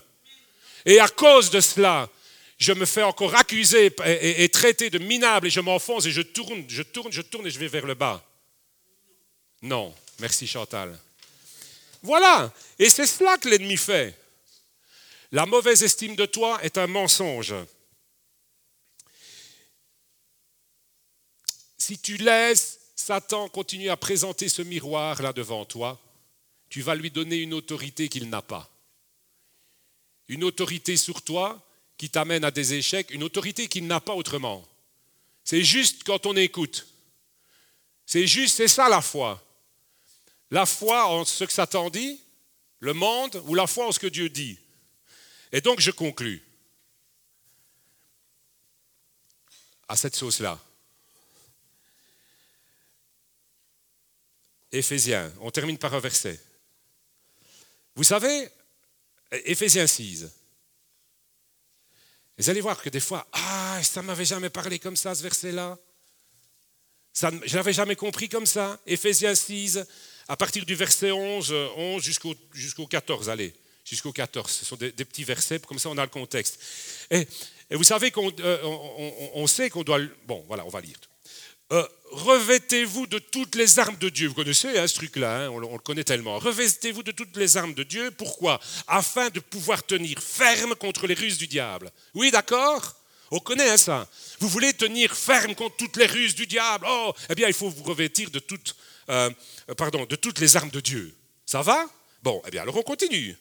[0.85, 2.09] Et à cause de cela,
[2.57, 6.63] je me fais encore accuser et, traiter de minable et je m'enfonce et je tourne,
[6.67, 8.23] je tourne, je tourne et je vais vers le bas.
[9.61, 10.97] Non, merci Chantal.
[12.03, 14.17] Voilà, et c'est cela que l'ennemi fait.
[15.31, 17.53] La mauvaise estime de toi est un mensonge.
[21.77, 25.99] Si tu laisses Satan continuer à présenter ce miroir là devant toi,
[26.69, 28.69] tu vas lui donner une autorité qu'il n'a pas
[30.27, 31.61] une autorité sur toi
[31.97, 34.67] qui t'amène à des échecs, une autorité qu'il n'a pas autrement.
[35.43, 36.87] C'est juste quand on écoute.
[38.05, 39.43] C'est juste, c'est ça la foi.
[40.51, 42.21] La foi en ce que Satan dit,
[42.79, 44.59] le monde, ou la foi en ce que Dieu dit.
[45.51, 46.43] Et donc je conclus
[49.87, 50.59] à cette sauce-là.
[54.71, 56.39] Éphésiens, on termine par un verset.
[57.95, 58.49] Vous savez,
[59.31, 60.27] Éphésiens 6.
[62.37, 65.77] Vous allez voir que des fois, ah, ça m'avait jamais parlé comme ça, ce verset-là.
[67.13, 68.79] Ça, je n'avais jamais compris comme ça.
[68.85, 69.79] Éphésiens 6,
[70.27, 73.53] à partir du verset 11, 11 jusqu'au, jusqu'au 14, allez,
[73.85, 74.51] jusqu'au 14.
[74.51, 76.59] Ce sont des, petits versets, comme ça on a le contexte.
[77.09, 77.27] Et,
[77.71, 78.57] vous savez qu'on euh,
[79.33, 79.99] on, sait qu'on doit...
[80.25, 80.95] Bon, voilà, on va lire.
[81.73, 84.29] Euh, revêtez-vous de toutes les armes de Dieu.
[84.29, 86.39] Vous connaissez hein, ce truc-là, hein, on, le connaît tellement.
[86.39, 88.11] Revêtez-vous de toutes les armes de Dieu.
[88.11, 88.61] Pourquoi?
[88.87, 91.91] Afin de pouvoir tenir ferme contre les ruses du diable.
[92.13, 92.95] Oui, d'accord?
[93.31, 94.07] On connaît hein, ça.
[94.39, 96.85] Vous voulez tenir ferme contre toutes les ruses du diable?
[96.89, 98.73] Oh, eh bien, il faut vous revêtir de toutes,
[99.09, 99.29] euh,
[99.77, 101.15] pardon, de toutes les armes de Dieu.
[101.45, 101.85] Ça va?
[102.23, 103.37] Bon, eh bien, alors on continue.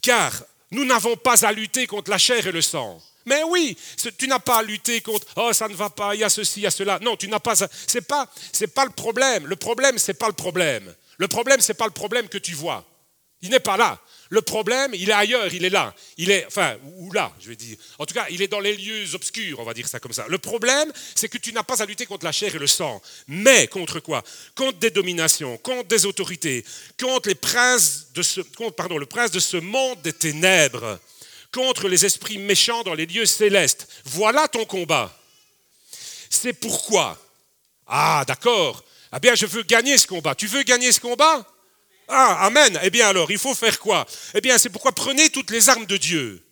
[0.00, 3.76] Car nous n'avons pas à lutter contre la chair et le sang mais oui,
[4.18, 6.60] tu n'as pas à lutter contre oh ça ne va pas, il y a ceci,
[6.60, 6.98] il y a cela.
[7.00, 9.46] Non, tu n'as pas c'est pas c'est pas le problème.
[9.46, 10.92] Le problème c'est pas le problème.
[11.18, 12.84] Le problème c'est pas le problème que tu vois.
[13.40, 14.00] Il n'est pas là.
[14.32, 15.94] Le problème, il est ailleurs, il est là.
[16.16, 17.76] Il est enfin ou là, je vais dire.
[17.98, 20.24] En tout cas, il est dans les lieux obscurs, on va dire ça comme ça.
[20.26, 23.02] Le problème, c'est que tu n'as pas à lutter contre la chair et le sang,
[23.28, 24.24] mais contre quoi?
[24.54, 26.64] Contre des dominations, contre des autorités,
[26.98, 28.40] contre les princes de ce
[28.74, 30.98] pardon, le prince de ce monde des ténèbres
[31.52, 33.86] contre les esprits méchants dans les lieux célestes.
[34.06, 35.14] Voilà ton combat.
[36.30, 37.18] C'est pourquoi?
[37.86, 38.82] Ah, d'accord.
[39.10, 40.34] Ah bien, je veux gagner ce combat.
[40.34, 41.46] Tu veux gagner ce combat?
[42.14, 42.78] Ah, amen.
[42.82, 44.06] Eh bien alors, il faut faire quoi?
[44.34, 46.44] Eh bien, c'est pourquoi prenez toutes les armes de Dieu.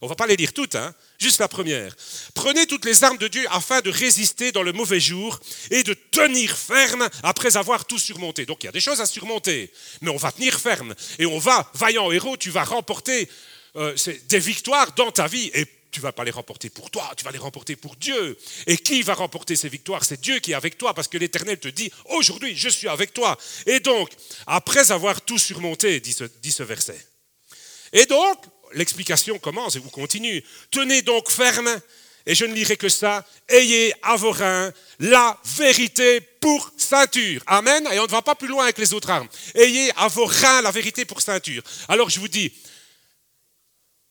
[0.00, 1.94] On ne va pas les lire toutes, hein juste la première.
[2.34, 5.40] Prenez toutes les armes de Dieu afin de résister dans le mauvais jour
[5.70, 8.46] et de tenir ferme après avoir tout surmonté.
[8.46, 11.38] Donc il y a des choses à surmonter, mais on va tenir ferme et on
[11.38, 13.28] va, vaillant héros, tu vas remporter
[13.76, 13.94] euh,
[14.28, 15.50] des victoires dans ta vie.
[15.54, 18.38] Et tu vas pas les remporter pour toi, tu vas les remporter pour Dieu.
[18.66, 20.04] Et qui va remporter ces victoires?
[20.04, 23.12] C'est Dieu qui est avec toi, parce que l'Éternel te dit, aujourd'hui, je suis avec
[23.12, 23.36] toi.
[23.66, 24.10] Et donc,
[24.46, 26.98] après avoir tout surmonté, dit ce, dit ce verset.
[27.92, 28.38] Et donc,
[28.74, 30.44] l'explication commence et vous continue.
[30.70, 31.80] Tenez donc ferme,
[32.28, 34.70] et je ne lirai que ça, ayez à vos reins
[35.00, 37.42] la vérité pour ceinture.
[37.46, 37.88] Amen.
[37.90, 39.28] Et on ne va pas plus loin avec les autres armes.
[39.54, 41.62] Ayez à vos reins la vérité pour ceinture.
[41.88, 42.52] Alors je vous dis,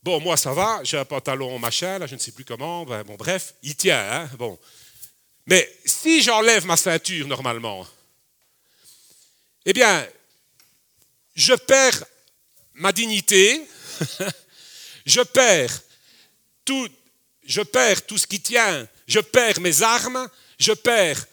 [0.04, 3.04] Bon, moi, ça va, j'ai un pantalon machin, là, je ne sais plus comment, ben,
[3.04, 4.58] bon, bref, il tient, hein, bon.
[5.46, 7.86] Mais si j'enlève ma ceinture normalement,
[9.66, 10.08] eh bien,
[11.36, 12.04] je perds
[12.76, 13.62] ma dignité,
[15.06, 15.82] je perds
[16.64, 16.90] tout,
[17.44, 20.30] je perds tout ce qui tient, je perds mes armes,
[20.60, 21.26] je perds,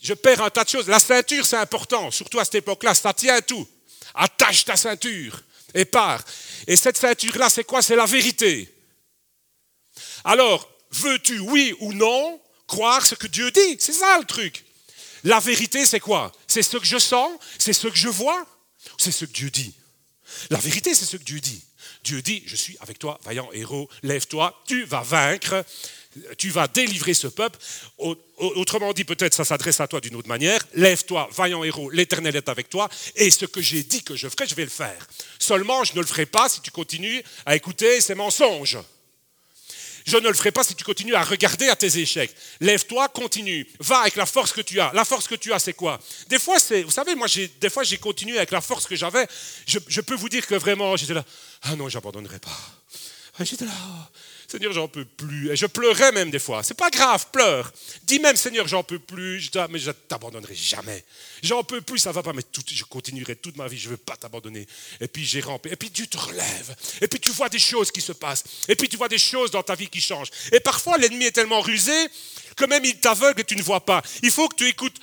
[0.00, 0.88] je perds un tas de choses.
[0.88, 3.68] La ceinture, c'est important, surtout à cette époque-là, ça tient tout.
[4.14, 5.42] Attache ta ceinture
[5.74, 6.22] et pars.
[6.66, 7.82] Et cette ceinture-là, c'est quoi?
[7.82, 8.72] C'est la vérité.
[10.24, 13.76] Alors, veux-tu, oui ou non, croire ce que Dieu dit?
[13.78, 14.64] C'est ça le truc.
[15.24, 16.32] La vérité, c'est quoi?
[16.46, 18.44] C'est ce que je sens C'est ce que je vois
[18.98, 19.72] C'est ce que Dieu dit
[20.50, 21.62] La vérité, c'est ce que Dieu dit.
[22.04, 25.64] Dieu dit, je suis avec toi, vaillant héros, lève-toi, tu vas vaincre,
[26.38, 27.58] tu vas délivrer ce peuple.
[28.38, 30.60] Autrement dit, peut-être ça s'adresse à toi d'une autre manière.
[30.74, 34.46] Lève-toi, vaillant héros, l'Éternel est avec toi, et ce que j'ai dit que je ferai,
[34.46, 35.06] je vais le faire.
[35.38, 38.78] Seulement, je ne le ferai pas si tu continues à écouter ces mensonges.
[40.04, 42.34] Je ne le ferai pas si tu continues à regarder à tes échecs.
[42.60, 43.66] Lève-toi, continue.
[43.80, 44.92] Va avec la force que tu as.
[44.94, 46.00] La force que tu as, c'est quoi?
[46.28, 47.28] Des fois, c'est, vous savez, moi,
[47.60, 49.26] des fois, j'ai continué avec la force que j'avais.
[49.66, 51.24] Je, peux vous dire que vraiment, j'étais là.
[51.62, 52.58] Ah non, j'abandonnerai pas.
[53.38, 53.72] Ah, j'étais là.
[54.52, 55.50] Seigneur, j'en peux plus.
[55.50, 56.62] Et je pleurais même des fois.
[56.62, 57.72] C'est pas grave, pleure.
[58.02, 59.40] Dis même, Seigneur, j'en peux plus.
[59.40, 61.02] Je mais je t'abandonnerai jamais.
[61.42, 63.78] J'en peux plus, ça va pas, mais je continuerai toute ma vie.
[63.78, 64.66] Je veux pas t'abandonner.
[65.00, 65.72] Et puis j'ai rampé.
[65.72, 66.76] Et puis Dieu te relève.
[67.00, 68.44] Et puis tu vois des choses qui se passent.
[68.68, 70.30] Et puis tu vois des choses dans ta vie qui changent.
[70.52, 71.94] Et parfois, l'ennemi est tellement rusé
[72.54, 74.02] que même il t'aveugle et tu ne vois pas.
[74.22, 75.00] Il faut que tu écoutes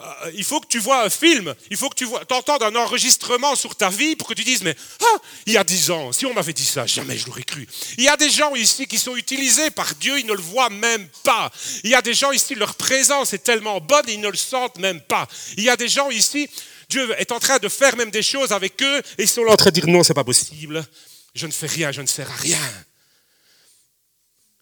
[0.00, 2.22] euh, il faut que tu vois un film, il faut que tu vois,
[2.60, 5.90] un enregistrement sur ta vie pour que tu dises, mais ah, il y a dix
[5.90, 7.66] ans, si on m'avait dit ça, jamais je l'aurais cru.
[7.96, 10.70] Il y a des gens ici qui sont utilisés par Dieu, ils ne le voient
[10.70, 11.50] même pas.
[11.82, 14.78] Il y a des gens ici, leur présence est tellement bonne, ils ne le sentent
[14.78, 15.26] même pas.
[15.56, 16.48] Il y a des gens ici,
[16.88, 19.52] Dieu est en train de faire même des choses avec eux, et ils sont là
[19.52, 20.86] en train de dire, non, c'est pas possible,
[21.34, 22.58] je ne fais rien, je ne sers à rien.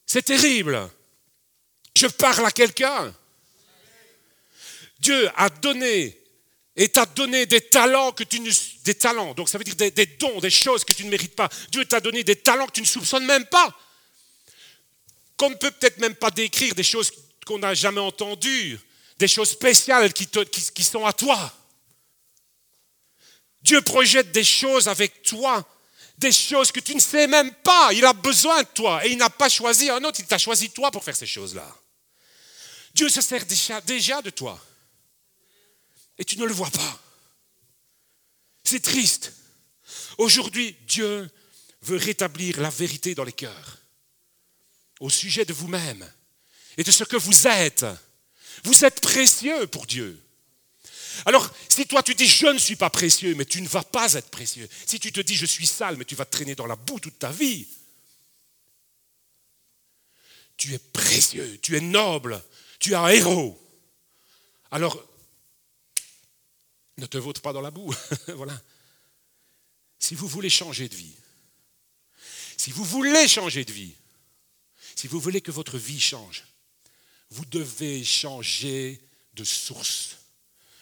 [0.06, 0.88] C'est terrible.
[1.94, 3.12] Je parle à quelqu'un.
[4.98, 6.18] Dieu a donné
[6.76, 8.50] et t'a donné des talents que tu ne,
[8.84, 11.48] des talents, donc ça veut dire des, dons, des choses que tu ne mérites pas.
[11.70, 13.74] Dieu t'a donné des talents que tu ne soupçonnes même pas.
[15.38, 17.10] Qu'on ne peut peut-être même pas décrire des choses
[17.46, 18.78] qu'on n'a jamais entendues,
[19.18, 20.28] des choses spéciales qui,
[20.84, 21.52] sont à toi.
[23.62, 25.66] Dieu projette des choses avec toi,
[26.18, 27.90] des choses que tu ne sais même pas.
[27.92, 30.68] Il a besoin de toi et il n'a pas choisi un autre, il t'a choisi
[30.70, 31.66] toi pour faire ces choses-là.
[32.94, 33.44] Dieu se sert
[33.82, 34.60] déjà de toi
[36.18, 37.02] et tu ne le vois pas.
[38.64, 39.32] C'est triste.
[40.18, 41.30] Aujourd'hui, Dieu
[41.82, 43.78] veut rétablir la vérité dans les cœurs
[45.00, 46.10] au sujet de vous-même
[46.76, 47.86] et de ce que vous êtes.
[48.64, 50.20] Vous êtes précieux pour Dieu.
[51.24, 54.14] Alors, si toi tu dis je ne suis pas précieux, mais tu ne vas pas
[54.14, 54.68] être précieux.
[54.86, 57.18] Si tu te dis je suis sale, mais tu vas traîner dans la boue toute
[57.18, 57.66] ta vie.
[60.56, 62.42] Tu es précieux, tu es noble,
[62.78, 63.60] tu es un héros.
[64.70, 65.02] Alors,
[66.98, 67.94] ne te vote pas dans la boue.
[68.28, 68.60] voilà.
[69.98, 71.14] Si vous voulez changer de vie,
[72.56, 73.94] si vous voulez changer de vie,
[74.94, 76.44] si vous voulez que votre vie change,
[77.30, 79.00] vous devez changer
[79.34, 80.16] de source.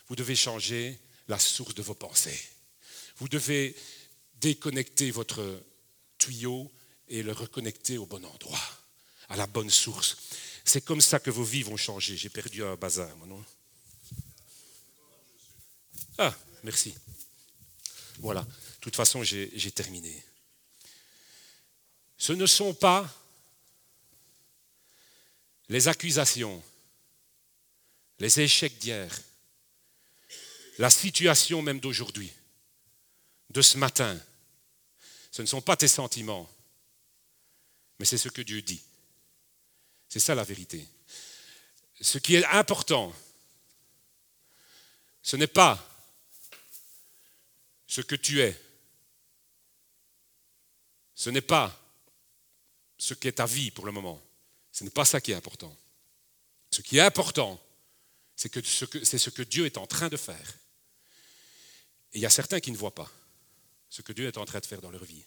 [0.09, 0.99] Vous devez changer
[1.29, 2.41] la source de vos pensées.
[3.17, 3.75] Vous devez
[4.41, 5.63] déconnecter votre
[6.19, 6.71] tuyau
[7.09, 8.61] et le reconnecter au bon endroit,
[9.29, 10.17] à la bonne source.
[10.65, 12.17] C'est comme ça que vos vies vont changer.
[12.17, 13.45] J'ai perdu un bazar, non?
[16.19, 16.95] Ah, merci.
[18.19, 20.23] Voilà, de toute façon, j'ai terminé.
[22.17, 23.13] Ce ne sont pas
[25.69, 26.63] les accusations,
[28.19, 29.11] les échecs d'hier,
[30.79, 32.33] la situation même d'aujourd'hui,
[33.51, 34.19] de ce matin.
[35.31, 36.49] Ce ne sont pas tes sentiments,
[37.99, 38.83] mais c'est ce que Dieu dit.
[40.09, 40.87] C'est ça la vérité.
[42.01, 43.13] Ce qui est important,
[45.23, 45.94] ce n'est pas
[47.95, 48.61] ce que tu es.
[51.15, 51.81] Ce n'est pas
[52.99, 54.21] ce qu'est ta vie pour le moment.
[54.73, 55.77] Ce n'est pas ça qui est important.
[56.73, 57.65] Ce qui est important,
[58.35, 60.59] c'est que c'est ce que Dieu est en train de faire.
[62.13, 63.09] Et il y a certains qui ne voient pas
[63.89, 65.25] ce que Dieu est en train de faire dans leur vie.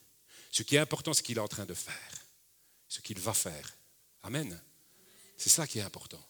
[0.52, 2.26] Ce qui est important, c'est qu'il est en train de faire,
[2.90, 3.78] ce qu'il va faire.
[4.24, 4.62] Amen.
[5.38, 6.28] C'est ça qui est important.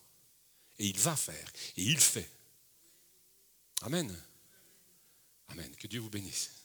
[0.78, 2.30] Et il va faire, et il fait.
[3.82, 4.16] Amen.
[5.50, 5.72] Amen.
[5.78, 6.64] Que Dieu vous bénisse.